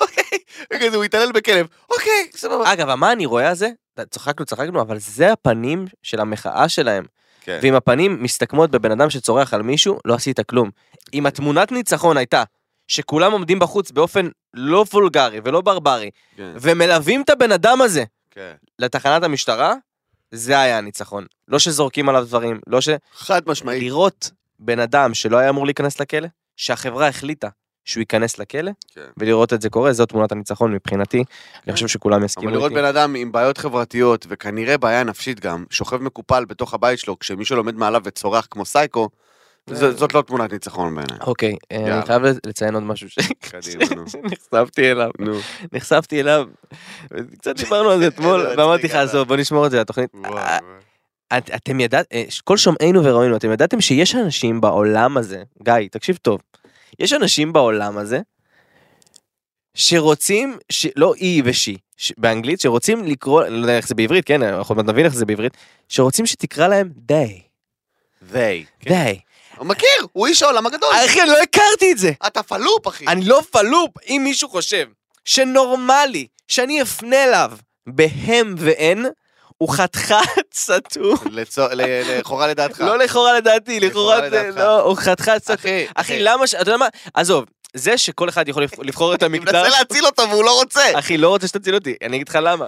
[0.00, 0.38] אוקיי,
[0.74, 2.72] וכזה, הוא התעלל בכלב, אוקיי, סבבה.
[2.72, 3.68] אגב, מה אני רואה על זה?
[4.10, 7.04] צחקנו, צחקנו, אבל זה הפנים של המחאה שלהם.
[7.40, 7.58] כן.
[7.62, 10.70] ואם הפנים מסתכמות בבן אדם שצורח על מישהו, לא עשית כלום.
[11.14, 12.44] אם התמונת ניצחון הייתה
[12.88, 18.52] שכולם עומדים בחוץ באופן לא וולגרי ולא ברברי, כן, ומלווים את הבן אדם הזה כן.
[18.78, 19.74] לתחנת המשטרה,
[20.30, 21.26] זה היה הניצחון.
[21.48, 22.88] לא שזורקים עליו דברים, לא ש...
[23.14, 23.82] חד משמעית.
[23.82, 26.28] לראות בן אדם שלא היה אמור להיכנס לכלא,
[26.62, 27.48] שהחברה החליטה
[27.84, 29.00] שהוא ייכנס לכלא, כן.
[29.16, 31.24] ולראות את זה קורה, זו תמונת הניצחון מבחינתי.
[31.66, 32.80] אני חושב שכולם יסכימו אבל לראות איתי.
[32.82, 37.56] בן אדם עם בעיות חברתיות, וכנראה בעיה נפשית גם, שוכב מקופל בתוך הבית שלו, כשמישהו
[37.56, 39.08] לומד מעליו וצורח כמו סייקו,
[39.66, 41.18] זה- זאת לא תמונת ניצחון בעיניי.
[41.20, 41.98] אוקיי, אה, יאללה.
[41.98, 44.04] אני חייב לציין עוד משהו ש- קדימה, נו.
[44.10, 45.10] שנחשפתי אליו.
[45.18, 45.32] נו.
[45.72, 46.46] נחשפתי אליו,
[47.38, 48.94] קצת דיברנו על זה אתמול, ואמרתי לך.
[48.94, 50.10] עזוב, בוא נשמור את זה לתוכנית.
[51.32, 51.38] אה.
[51.38, 56.40] את- אתם ידעתם, כל שומעינו וראינו, אתם ידעתם שיש אנשים בעולם הזה, גיא, תקשיב טוב,
[56.98, 58.20] יש אנשים בעולם הזה,
[59.74, 60.86] שרוצים, ש...
[60.96, 62.12] לא אי ושי, ש...
[62.18, 65.52] באנגלית, שרוצים לקרוא, לא יודע איך זה בעברית, כן, אנחנו עוד נבין איך זה בעברית,
[65.88, 67.40] שרוצים שתקרא להם די,
[68.32, 68.34] they.
[68.80, 68.90] כן.
[68.90, 69.18] די.
[69.56, 70.88] הוא מכיר, הוא איש העולם הגדול.
[71.06, 72.12] אחי, אני לא הכרתי את זה.
[72.26, 73.06] אתה פלופ, אחי.
[73.08, 73.90] אני לא פלופ.
[74.08, 74.86] אם מישהו חושב
[75.24, 77.52] שנורמלי שאני אפנה אליו
[77.86, 79.06] בהם ואין,
[79.62, 80.16] הוא חתיכת
[80.54, 81.14] סתום.
[81.30, 82.80] לכאורה לדעתך.
[82.80, 84.20] לא לכאורה לדעתי, לכאורה.
[84.56, 85.56] לא, הוא חתיכת סתום.
[85.94, 86.54] אחי, למה ש...
[86.54, 86.86] אתה יודע מה?
[87.14, 87.44] עזוב,
[87.74, 90.98] זה שכל אחד יכול לבח- לבחור את אני המגדר, מנסה להציל אותו והוא לא רוצה.
[90.98, 92.66] אחי, לא רוצה שתציל אותי, אני אגיד לך למה.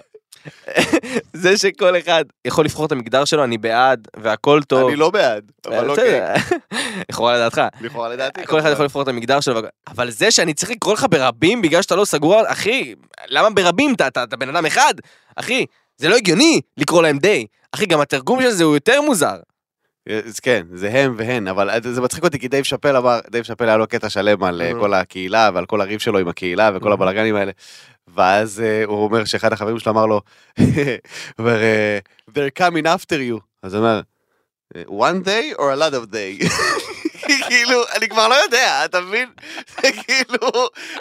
[1.33, 4.89] זה שכל אחד יכול לבחור את המגדר שלו, אני בעד, והכל טוב.
[4.89, 6.21] אני לא בעד, אבל אוקיי.
[7.11, 7.61] לכאורה לדעתך.
[7.81, 8.47] לכאורה לדעתי.
[8.47, 8.71] כל אחד.
[8.73, 12.05] יכול לבחור את המגדר שלו, אבל זה שאני צריך לקרוא לך ברבים בגלל שאתה לא
[12.05, 12.95] סגור, אחי,
[13.29, 13.95] למה ברבים?
[13.95, 14.95] אתה בן אדם אחד?
[15.37, 15.67] אחי,
[15.97, 17.47] זה לא הגיוני לקרוא להם they.
[17.73, 19.37] אחי, גם התרגום של זה הוא יותר מוזר.
[20.09, 23.69] אז כן, זה הם והן, אבל זה מצחיק אותי כי דייב שאפל אמר, דייב שאפל
[23.69, 24.73] היה לו קטע שלם על אה.
[24.81, 26.93] כל הקהילה ועל כל הריב שלו עם הקהילה וכל.
[26.93, 27.53] הבלאגנים האלה.
[28.15, 30.21] ואז אה, הוא אומר שאחד החברים שלו אמר לו,
[31.41, 31.99] אה,
[32.31, 33.41] they're coming after you.
[33.63, 34.01] אז הוא אומר,
[34.89, 36.47] one day or a lot of day.
[37.49, 39.29] כאילו, אני כבר לא יודע, אתה מבין?
[39.83, 40.49] זה כאילו,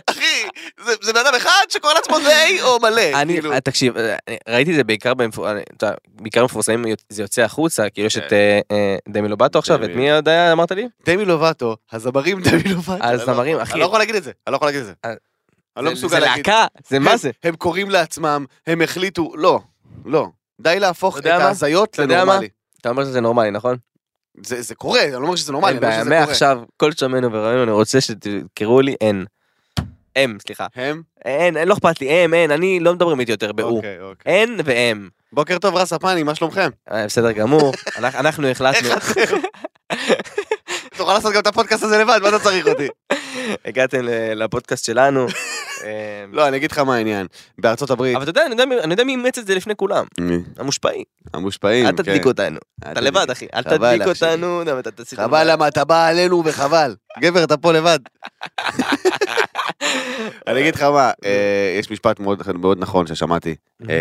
[0.10, 0.44] אחי,
[0.86, 3.02] זה- זה בן אדם אחד שקורא לעצמו די או מלא.
[3.22, 3.54] אני, כאילו.
[3.54, 4.16] אה, תקשיב, אה,
[4.50, 8.18] ראיתי את זה בעיקר במפור- אני- אתה יודע, בעיקר מפורסמים, זה יוצא החוצה, כאילו יש
[8.18, 8.36] את כן.
[8.36, 9.84] אה, אה, דמי לובטו עכשיו.
[9.84, 10.88] את מי עוד היה אמרת לי?
[11.06, 13.04] דמי לובטו, הזמרים דמי לובטו.
[13.06, 13.72] הזמרים, לא- אחי.
[13.74, 14.94] אני לא יכול להגיד את זה, אני לא יכול להגיד את זה.
[15.06, 15.14] אה,
[15.78, 16.48] אני לא זה- מסוגל זה להגיד.
[16.48, 17.32] להקה, זה מה זה?
[17.44, 19.60] הם קוראים לעצמם, הם החליטו, לא,
[20.06, 20.28] לא.
[20.62, 21.26] די להפוך את?
[21.26, 22.00] ההזיות?
[22.00, 22.50] לנורמלי.
[22.82, 23.76] אתה אומר שזה נורמלי, נכון?
[24.46, 26.20] זה זה קורה, אני לא אומר שזה נורמלי, אני אומר שזה קורה.
[26.26, 29.26] מעכשיו, כל שומענו וראינו, אני רוצה שתקראו לי אין.
[30.18, 30.68] אם, סליחה.
[30.76, 31.02] הם?
[31.26, 33.76] אין, אין, לא אכפת לי, הם, אין, אני לא מדברים איתי יותר באו.
[33.76, 34.34] אוקיי, אוקיי.
[34.34, 35.10] אין והם.
[35.34, 36.70] בוקר טוב רס הפני, מה שלומכם?
[36.92, 38.90] אה, בסדר גמור, אנחנו- החלטנו?
[40.98, 42.88] תוכל לעשות גם את הפודקאסט הזה לבד, מה אתה צריך אותי?
[43.66, 44.00] הגעתם
[44.36, 45.28] לפודקאסט שלנו.
[45.84, 45.90] אה,
[46.32, 47.28] לא, אני אגיד לך מה העניין.
[47.58, 48.46] בארצות הברית, אבל אתה יודע,
[48.84, 50.38] אני יודע מי- אימץ את זה לפני כולם, מי?
[50.58, 51.04] המושפעים.
[51.34, 51.96] המושפעים, אל כן.
[51.98, 52.58] תדליק אותנו,
[52.92, 54.02] אתה לבד אחי, אל תדליק.
[54.08, 54.64] אותנו.
[55.16, 56.96] חבל למה אתה בא עלינו וחבל.
[57.20, 58.00] גבר, אתה פה לבד.
[60.48, 63.56] אני אגיד לך מה, אה, יש משפט מאוד מאוד נכון ששמעתי,
[63.90, 63.96] אה,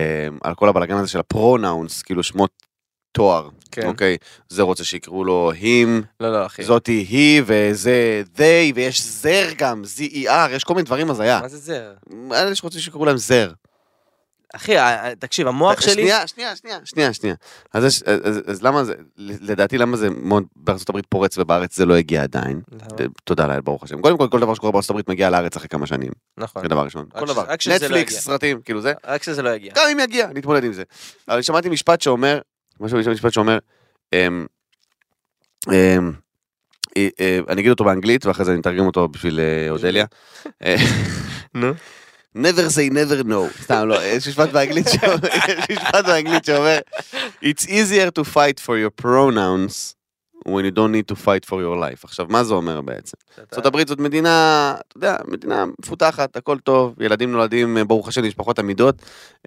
[0.44, 2.50] על כל הבלאגן הזה של הפרונאונס, כאילו שמות
[3.12, 3.86] תואר, כן.
[3.86, 4.16] אוקיי?
[4.48, 6.64] זה רוצה שיקראו לו him, לא, לא, אחי.
[6.64, 11.40] זאתי היא, וזה they, ויש זר גם, Z-E-R, יש כל מיני דברים הזיה.
[11.42, 11.90] מה זה זה?
[12.32, 13.52] אלה שרוצים שיקראו להם זר.
[14.54, 15.92] אחי, אה, אה, תקשיב, המוח שלי...
[15.92, 17.34] שנייה, שנייה, שנייה, שנייה, שנייה.
[17.74, 21.76] אז, יש- אז, אז, אז למה זה, לדעתי למה זה מאוד בארצות הברית פורץ ובארץ
[21.76, 22.60] זה לא הגיע עדיין.
[22.72, 22.86] למה?
[23.24, 24.00] תודה לאל, ברוך השם.
[24.00, 26.10] קודם כל, כל דבר שקורה בארצות הברית מגיע לארץ אחרי כמה שנים.
[26.36, 26.62] נכון.
[26.62, 27.06] זה דבר ראשון.
[27.18, 27.44] כל דבר.
[27.66, 28.20] לא נטפליקס, יגיע.
[28.20, 28.92] סרטים, כאילו זה.
[29.06, 29.72] רק שזה לא יגיע.
[29.76, 30.82] גם אם יגיע, נתמודד עם זה.
[31.28, 32.38] אבל שמעתי משפט שאומר,
[32.82, 33.58] משהו משפט שאומר,
[34.12, 34.46] אמ,
[35.72, 36.12] אמ,
[36.96, 40.06] אה, אה, אני אגיד אותו באנגלית ואחרי זה אני אתרגם אותו בשביל אה, אודליה.
[41.54, 41.72] נו.
[42.36, 43.62] never say never no.
[43.62, 46.78] סתם לא, יש משפט באנגלית שאומר, יש משפט באנגלית שאומר,
[47.44, 50.01] it's easier to fight for your pronouns
[50.48, 52.04] when you don't need to fight for your life.
[52.04, 53.16] עכשיו, מה זה אומר בעצם?
[53.66, 58.58] הברית זאת מדינה, אתה יודע, מדינה מפותחת, הכל טוב, ילדים נולדים, אה, ברוך השם, משפחות
[58.58, 58.94] עמידות,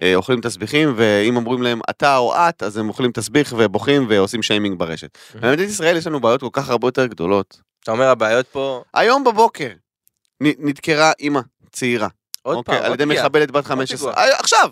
[0.02, 4.42] אה, אוכלים תסביכים, ואם אומרים להם אתה או את, אז הם אוכלים תסביך ובוכים ועושים
[4.42, 5.18] שיימינג ברשת.
[5.34, 7.60] במדינת ישראל יש לנו בעיות כל כך הרבה יותר גדולות.
[7.82, 8.82] אתה אומר הבעיות פה...
[8.94, 9.70] היום בבוקר
[10.40, 11.40] נדקרה אימא
[11.72, 12.08] צעירה,
[12.42, 13.04] עוד אוקיי, פעם, על ידי.
[13.04, 13.98] מחבלת בת 15.
[13.98, 14.14] פיגוע.
[14.14, 14.70] אה, עכשיו!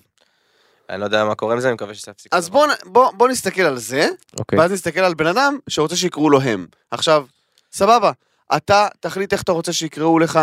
[0.90, 2.34] אני לא יודע מה קורה עם זה, אני מקווה שזה יפסיק.
[2.34, 4.08] אז בוא, בוא, בוא נסתכל על זה,
[4.38, 4.58] אוקיי.
[4.58, 6.66] ואז נסתכל על בן אדם שרוצה שיקראו לו הם.
[6.90, 7.26] עכשיו,
[7.72, 8.12] סבבה,
[8.56, 10.40] אתה תחליט איך אתה רוצה שיקראו לך,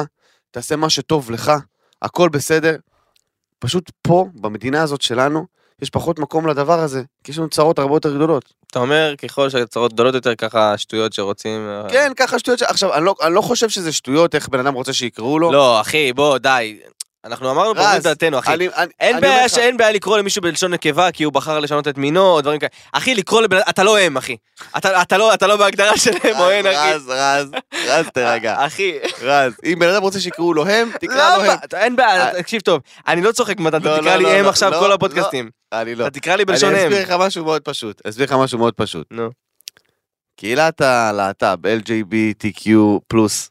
[0.52, 1.52] תעשה מה שטוב לך,
[2.02, 2.76] הכל בסדר.
[3.60, 5.46] פשוט פה, במדינה הזאת שלנו,
[5.82, 8.54] יש פחות מקום לדבר הזה, כי יש לנו צרות הרבה יותר גדולות.
[8.68, 11.70] אתה אומר, ככל שהצהרות גדולות יותר, ככה שטויות שרוצים...
[11.70, 12.64] אה, כן, ככה שטויות ש...
[12.64, 15.52] עכשיו, אני לא, אני לא חושב שזה שטויות איך בן אדם רוצה שיקראו לו.
[15.52, 16.80] לא, אחי, בוא, די.
[17.26, 18.54] אנחנו אמרנו פה את דעתנו, אחי.
[18.54, 21.88] אני, אני, אין אני בעיה שאין בעיה לקרוא למישהו בלשון נקבה כי הוא בחר לשנות
[21.88, 22.70] את מינו או דברים כאלה.
[22.92, 23.60] אחי, לקרוא לבן...
[23.70, 24.38] אתה לא הם, אחי.
[24.78, 26.94] אתה אתה לא אתה לא בהגדרה שלהם או אין, אחי.
[26.94, 27.52] רז, רז,
[27.88, 28.56] רז, תרגע.
[28.66, 28.94] אחי.
[29.22, 31.44] רז, אם בן אדם רוצה שיקראו לו הם, תקרא לו?
[31.44, 31.58] הם.
[31.74, 32.82] אין בעיה, אה, תקשיב טוב.
[33.08, 34.88] אני לא צוחק מתן, לא, אתה תקרא לא, לי לא, הם לא, עכשיו לא, כל
[34.88, 34.94] לא.
[34.94, 35.50] הפודקאסטים.
[35.74, 36.08] אני לא.
[36.08, 36.92] אתה תקרא לי בלשון אני הם.
[36.92, 38.02] אסביר לך משהו מאוד פשוט.
[38.08, 39.08] אסביר לך משהו מאוד פשוט.
[39.12, 39.30] נו,
[40.38, 42.70] קהילת הלהט"ב, LGBTQ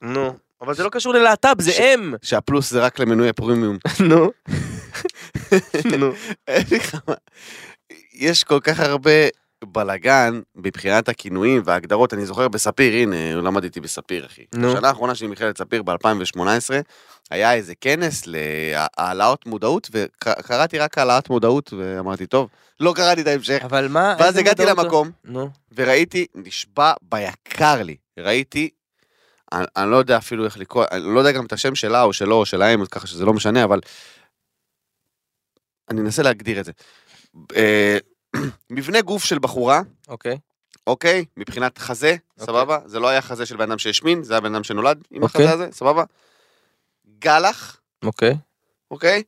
[0.03, 0.35] נו.
[0.63, 2.15] אבל זה לא קשור ללהט"ב, זה הם.
[2.23, 3.79] שהפלוס זה רק למנוי הפרימיום.
[4.01, 4.31] נו.
[5.99, 6.13] נו.
[8.15, 9.11] יש כל כך הרבה
[9.65, 12.15] בלאגן מבחינת הכינויים וההגדרות.
[12.15, 14.43] אני זוכר בספיר, הנה, למדתי בספיר, אחי.
[14.55, 14.75] נו.
[14.75, 16.41] בשנה האחרונה שלי במכללת ספיר ב-2018,
[17.31, 22.49] היה איזה כנס להעלאות מודעות, וקראתי רק העלאת מודעות, ואמרתי, טוב,
[22.81, 23.61] לא קראתי את ההמשך.
[23.65, 24.17] אבל מה...
[24.19, 25.49] ואז הגעתי מודעות לא- למקום, נו.
[25.77, 28.71] וראיתי, נשבע ביקר לי, ראיתי,
[29.53, 32.13] אני, אני לא יודע אפילו איך לקרוא, אני לא יודע גם את השם שלה או
[32.13, 33.81] שלו או שלהם, ככה שזה לא משנה, אבל
[35.91, 36.73] אני אנסה להגדיר את זה.
[37.57, 37.99] אה,
[38.71, 40.39] מבנה גוף של בחורה, אוקיי.
[40.87, 41.25] אוקיי?
[41.37, 42.47] מבחינת חזה, אוקיי.
[42.47, 42.79] סבבה?
[42.87, 45.45] זה לא היה חזה של בן אדם שהשמין, זה היה בן אדם שנולד עם אוקיי.
[45.45, 46.05] החזה הזה, סבבה?
[47.19, 48.37] גלח, אוקיי.
[48.91, 49.23] אוקיי?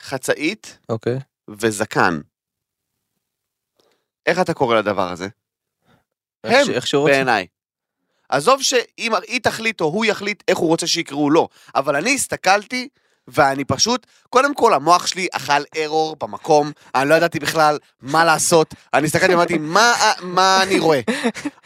[0.00, 1.18] חצאית אוקיי.
[1.48, 2.20] וזקן.
[4.26, 5.28] איך אתה קורא לדבר הזה?
[6.44, 6.66] הם.
[7.04, 7.46] בעיניי.
[8.32, 12.88] עזוב שאם היא תחליט או הוא יחליט איך הוא רוצה שיקראו לו, אבל אני הסתכלתי
[13.28, 18.74] ואני פשוט, קודם כל המוח שלי אכל ארור במקום, אני לא ידעתי בכלל מה לעשות,
[18.94, 21.00] אני הסתכלתי ואמרתי, מה, מה אני רואה?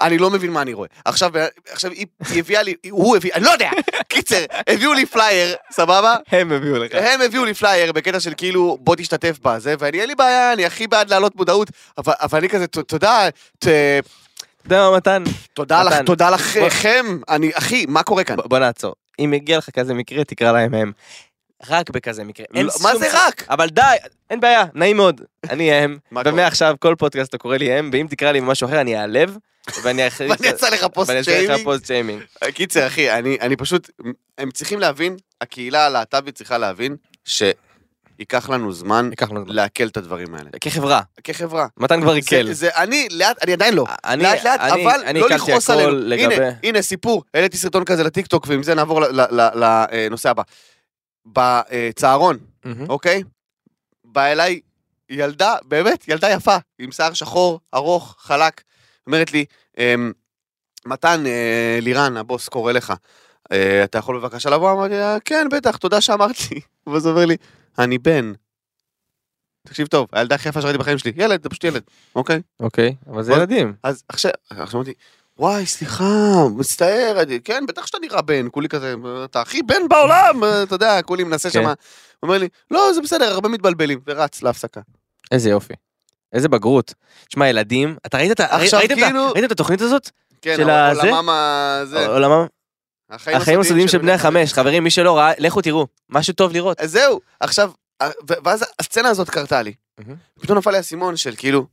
[0.00, 0.88] אני לא מבין מה אני רואה.
[1.04, 1.30] עכשיו,
[1.70, 2.06] עכשיו היא,
[2.36, 3.70] הביאה לי, הוא הביא, אני לא יודע,
[4.08, 6.16] קיצר, הביאו לי פלייר, סבבה?
[6.28, 6.92] הם הביאו לך.
[6.94, 10.64] הם הביאו לי פלייר בקטע של כאילו, בוא תשתתף בזה, ואני אין לי בעיה, אני
[10.66, 13.68] הכי בעד להעלות מודעות, אבל, אבל אני כזה, "ת- תודה, ת-
[14.66, 15.22] אתה יודע מה מתן?
[15.54, 18.36] תודה לך, תודה לכם, אני, אחי, מה קורה כאן?
[18.44, 18.94] בוא נעצור.
[19.18, 20.92] אם מגיע לך כזה מקרה, תקרא להם הם.
[21.68, 22.46] רק בכזה מקרה.
[22.54, 23.46] אין לא, מה זה רק?
[23.50, 23.82] אבל די,
[24.30, 25.20] אין בעיה, נעים מאוד.
[25.50, 25.98] אני הם?
[26.24, 29.36] ומעכשיו כל פודקאסט אתה קורא לי הם, ואם תקרא לי משהו אחר אני אעלב,
[29.82, 30.26] ואני אעשה
[30.70, 31.64] לך פוסט ואני אעשה לך שיימינג.
[31.64, 32.22] פוסט שיימינג.
[32.54, 33.90] קיצר, אחי, אני, אני פשוט,
[34.38, 36.96] הם צריכים להבין, הקהילה הלהט"בית צריכה להבין,
[38.16, 39.54] שייקח לנו זמן ייקח לנו זמן.
[39.54, 40.50] לעכל את הדברים האלה.
[40.60, 41.66] כחברה, כחברה.
[41.76, 42.12] מתן כבר.
[42.52, 43.84] זה, אני, לאט, אני עדיין לא.
[44.04, 45.90] אני- לאט לאט, אני- אבל אני לא לכעוס עלינו.
[45.90, 49.00] לגבי- הנה, הנה סיפור, העליתי סרטון כזה לטיקטוק, ועם זה נעבור
[49.92, 50.42] לנושא הבא.
[51.26, 52.38] בצהרון.
[52.88, 53.22] אוקיי?
[54.04, 54.60] באה אליי
[55.10, 58.62] ילדה, באמת, ילדה יפה, עם שיער שחור, ארוך, חלק.
[59.06, 59.44] אומרת לי,
[59.78, 60.12] אמ,
[60.86, 62.92] מתן, אה, לירן, הבוס קורא לך,
[63.52, 64.72] אה, אתה יכול בבקשה לבוא?
[64.72, 66.60] אמרתי לה, כן, בטח, תודה שאמרת לי.
[66.92, 67.36] ואז הוא אומר לי,
[67.78, 68.32] אני בן.
[69.66, 71.82] תקשיב טוב, הילדה הכי יפה שראיתי בחיים שלי, ילד, זה פשוט ילד,
[72.14, 72.40] אוקיי?
[72.60, 73.74] אוקיי, אבל זה ילדים.
[73.82, 74.92] אז עכשיו, עכשיו אמרתי,
[75.38, 76.04] וואי, סליחה,
[76.56, 80.74] מצטער, אני- כן, בטח שאתה נראה בן, כולי כזה, אתה הכי בן בעולם, אה, אתה
[80.74, 81.60] יודע, כולי מנסה כן.
[81.62, 81.68] שמה.
[81.68, 81.76] הוא
[82.28, 84.80] אומר לי, לא, זה בסדר, הרבה מתבלבלים, ורץ להפסקה.
[85.32, 85.74] איזה יופי.
[86.32, 86.94] איזה בגרות.
[87.28, 88.40] תשמע, ילדים, אתה ראית את
[88.90, 90.10] כאילו- ראית את התוכנית הזאת?
[90.42, 91.02] כן, הזה?
[91.02, 91.80] עולמם ה...
[91.84, 92.46] זה, עולמם?
[93.10, 94.52] החיים הסודיים של בני החמש.
[94.52, 95.86] חברים, מי שלא ראה, לכו תראו.
[96.08, 96.80] משהו טוב לראות.
[96.80, 97.70] אז זהו, עכשיו,
[98.02, 99.74] ה- ו- ואז הסצנה הזאת קרתה לי.
[100.40, 101.66] פתאום נפל לי האסימון של כאילו,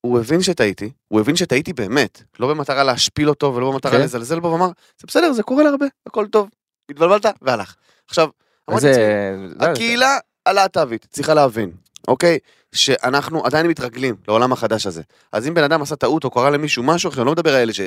[0.00, 4.00] הוא הבין שטעיתי, הוא הבין שטעיתי באמת, לא במטרה להשפיל אותו ולא במטרה כן.
[4.00, 4.66] לזלזל בו, ואמר,
[4.98, 6.48] זה בסדר, זה קורה להרבה, הכל טוב.
[6.90, 7.74] התבלבלת, והלך.
[8.08, 8.28] עכשיו,
[8.70, 9.70] אמרתי לעצמי.
[9.70, 11.70] הקהילה הלהט"בית צריכה להבין,
[12.08, 12.38] אוקיי?
[12.74, 15.02] שאנחנו עדיין מתרגלים לעולם החדש הזה.
[15.32, 17.60] אז אם בן אדם עשה טעות או קרא למישהו משהו, עכשיו אני לא מדבר על
[17.60, 17.80] אלה ש...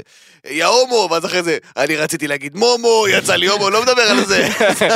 [0.45, 4.25] יא הומו, ואז אחרי זה, אני רציתי להגיד מומו, יצא לי הומו, לא מדבר על
[4.25, 4.47] זה.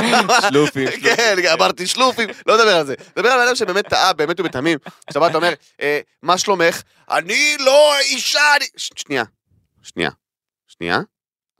[0.50, 2.96] שלופים, כן, אמרתי שלופים, לא מדבר על זה.
[3.18, 4.78] מדבר על אדם שבאמת טעה, באמת ובתמים.
[5.08, 6.82] עכשיו אתה אומר, אה, מה שלומך?
[7.12, 8.66] אני לא אישה, אני...
[8.78, 9.24] שנייה,
[9.84, 10.10] שנייה,
[10.68, 11.00] שנייה.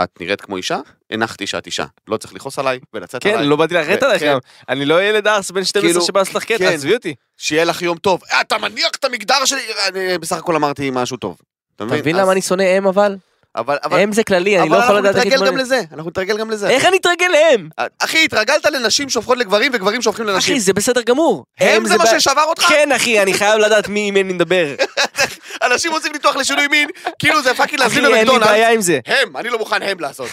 [0.04, 0.80] את נראית כמו אישה?
[1.12, 1.86] הנחתי שאת אישה.
[2.08, 3.48] לא צריך לכעוס עליי ולצאת כן, עליי.
[3.48, 4.28] לא באתי לרדת ו- עליך כן.
[4.32, 4.38] גם.
[4.70, 6.66] אני לא ילד ארס בן 12 כאילו, שבא לשחק קטע, כן.
[6.74, 7.16] עזבי אותי.
[7.38, 8.22] שיהיה לך יום טוב.
[8.32, 9.62] "אה, אתה מניח את המגדר שלי?
[9.88, 11.38] אני בסך הכל אמרתי משהו טוב.
[11.76, 13.16] אתה מבין למה אני שונא אם אבל?
[13.56, 15.58] אבל, אבל, אם זה כללי, אני אבל לא יכול אנחנו לדעת איך נתרגל גם.
[15.58, 16.70] לזה, אנחנו נתרגל גם לזה.
[16.70, 17.70] איך אני אתרגל להם?
[18.00, 20.54] אחי, התרגלת לנשים שהופכות לגברים וגברים שהופכים לנשים.
[20.54, 21.46] אחי, זה בסדר גמור.
[21.60, 22.06] הם זה מה.
[22.06, 22.64] ששבר אותך?
[22.64, 24.76] כן, אחי, אני חייב לדעת מי עם מי אני מדבר.
[25.66, 26.90] אנשים רוצים ניתוח לשינוי מין,
[27.20, 28.40] כאילו זה fucking להזמין אחי, אין לי.
[28.40, 29.00] בעיה עם זה.
[29.06, 30.30] הם, אני לא מוכן הם לעשות.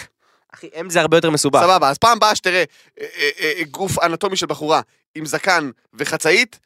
[0.53, 1.59] אחי, אם זה הרבה יותר מסובך.
[1.59, 2.63] סבבה, אז פעם הבאה שתראה
[2.99, 4.81] אה, אה, אה, גוף אנטומי של בחורה
[5.15, 6.59] עם זקן וחצאית,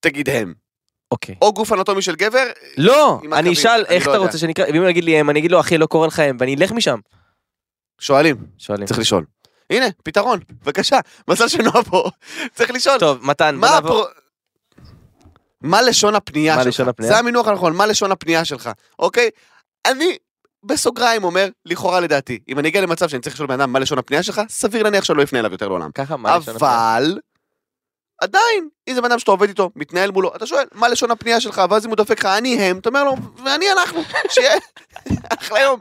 [0.00, 0.65] תגיד הם.
[1.12, 1.34] אוקיי.
[1.42, 2.44] או גוף אנטומי של גבר,
[2.76, 4.18] לא, אני אשאל איך לא אתה.
[4.18, 6.36] רוצה שנקרא, ואם הוא יגיד לי אם, אני אגיד לו אחי לא קורא לך אם,
[6.40, 6.98] ואני אלך משם.
[8.00, 8.86] שואלים, שואלים.
[8.86, 9.24] צריך לשאול.
[9.70, 10.98] הנה, פתרון, בבקשה,
[11.28, 12.10] מזל שנועה פה,
[12.54, 12.98] צריך לשאול.
[12.98, 14.04] טוב, מתן, בוא מה נעבור.
[15.60, 16.68] מה לשון הפנייה מה שלך?
[16.68, 17.12] לשון הפנייה?
[17.12, 19.30] זה המינוח הנכון, מה לשון הפנייה שלך, אוקיי?
[19.86, 20.16] אני
[20.64, 23.98] בסוגריים אומר, לכאורה לדעתי, אם אני אגיע למצב שאני צריך לשאול בן אדם מה לשון
[23.98, 25.90] הפנייה שלך, סביר להניח שלא אפנה אליו יותר לעולם.
[25.94, 26.96] ככה, מה לשון הפנייה?
[26.96, 27.18] אבל,
[28.20, 31.40] עדיין, אם זה בן אדם שאתה עובד איתו, מתנהל מולו, אתה שואל, מה לשון הפנייה
[31.40, 34.58] שלך, ואז אם הוא דופק לך, אני הם, אתה אומר לו, ואני אנחנו, שיהיה
[35.28, 35.78] אחלה יום.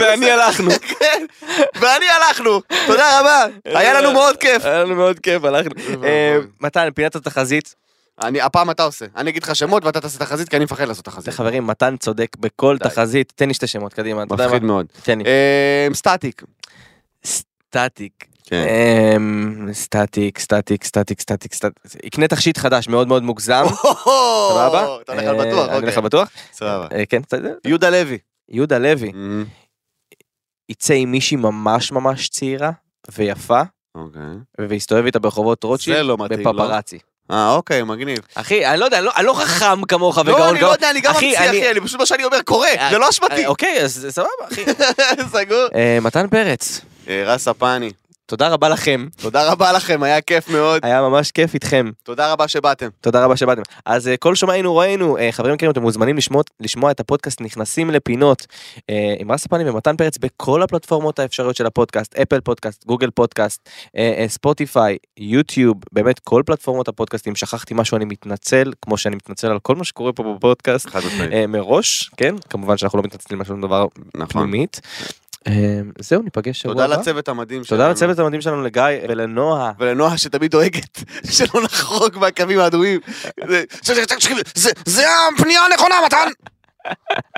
[0.00, 0.30] ואני.
[0.30, 0.70] הלכנו.
[0.98, 1.26] כן,
[1.74, 4.64] ואני הלכנו, תודה רבה, היה לנו מאוד כיף.
[4.64, 6.04] היה לנו מאוד כיף, הלכנו.
[6.04, 7.74] אה, מתן, פינת התחזית.
[8.22, 11.04] אני, הפעם אתה עושה, אני אגיד לך שמות ואתה תעשה תחזית, כי אני מפחד לעשות
[11.04, 11.34] תחזית.
[11.34, 12.78] חברים, מתן צודק בכל.
[12.78, 13.32] תחזית.
[13.36, 14.24] תן לי שתי שמות, קדימה.
[14.24, 14.62] מפחיד?
[14.62, 14.86] מאוד.
[15.08, 16.42] אה, סטטיק.
[17.24, 18.35] סטטיק.
[18.48, 18.66] כן.
[19.16, 22.04] אמ, סטטיק, סטטיק, סטטיק, סטטיק, סטטיק.
[22.04, 23.64] יקנה תכשיט חדש מאוד מאוד מוגזם.
[24.50, 24.96] סבבה?
[25.02, 25.94] אתה הולך על אה, בטוח, אני הולך אוקיי.
[25.96, 26.28] על בטוח?
[26.52, 26.86] סבבה.
[26.92, 27.50] אה, כן, יודע.
[27.64, 28.18] יהודה לוי.
[28.48, 29.44] יהודה לוי אמ,
[30.68, 32.70] יצא עם מישהי ממש ממש צעירה
[33.12, 33.62] ויפה,
[33.94, 34.22] אוקיי.
[34.68, 36.16] ויסתובב איתה ברחובות רוטשילד לא לא?
[36.16, 36.98] בפפרצי.
[37.30, 38.18] אה, אוקיי, מגניב.
[38.34, 40.66] אחי, אני לא יודע, אני לא- לא חכם כמוך לא, וגאון אני לא.
[40.66, 43.42] יודע, אני גם אני- אחי, אני פשוט מה שאני אומר קורה, זה לא אשמתי.
[43.44, 44.64] אה, אוקיי, אז סבבה, אחי.
[45.44, 45.66] סגור.
[45.74, 47.90] אה, מתן פרץ, אה, רס הפני,
[48.28, 50.80] תודה רבה לכם, תודה רבה לכם, היה כיף מאוד.
[50.84, 51.90] היה ממש כיף איתכם.
[52.02, 52.88] תודה רבה שבאתם.
[53.00, 53.62] תודה רבה שבאתם.
[53.84, 57.90] אז אה, כל שומעינו ראינו, אה, חברים יקרים, אתם מוזמנים לשמוע, לשמוע את הפודקאסט נכנסים
[57.90, 58.46] לפינות
[58.90, 63.68] אה, עם רס הפנים ומתן פרץ בכל הפלטפורמות האפשריות של הפודקאסט, אפל פודקאסט, גוגל פודקאסט,
[64.26, 67.36] ספוטיפיי, יוטיוב, באמת כל פלטפורמות הפודקאסטים.
[67.36, 70.88] שכחתי משהו, אני מתנצל, כמו שאני מתנצל על כל מה שקורה פה בפודקאסט.
[71.48, 72.34] מראש, כן?
[72.50, 74.28] כמובן שאנחנו לא מתנצלים על שום דבר נכון.
[74.28, 74.80] פנימית.
[75.46, 75.52] אה,
[75.98, 76.96] זהו, ניפגש שבוע תודה הבא.
[76.96, 77.78] לצוות המדהים שלנו.
[77.80, 79.72] תודה לצוות המדהים שלנו, לגיא ולנועה.
[79.78, 80.98] ולנועה שתמיד דואגת
[81.36, 83.00] שלא נחרוג מהקווים האדומים.
[83.48, 83.64] זה-
[84.54, 86.28] זה- זה הפנייה הנכונה, מתן!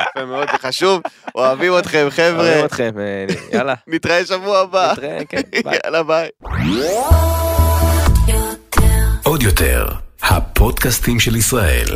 [0.00, 1.00] יפה מאוד, זה חשוב.
[1.34, 2.64] אוהבים אתכם, אוהבים חבר'ה.
[2.64, 3.26] אתכם, אה,
[3.58, 3.74] יאללה.
[3.86, 4.92] נתראה שבוע הבא.
[4.92, 5.78] נתראה, כן, ביי.
[5.84, 6.28] יאללה, ביי.
[9.22, 9.86] עוד יותר,
[10.22, 11.86] הפודקאסטים של ישראל.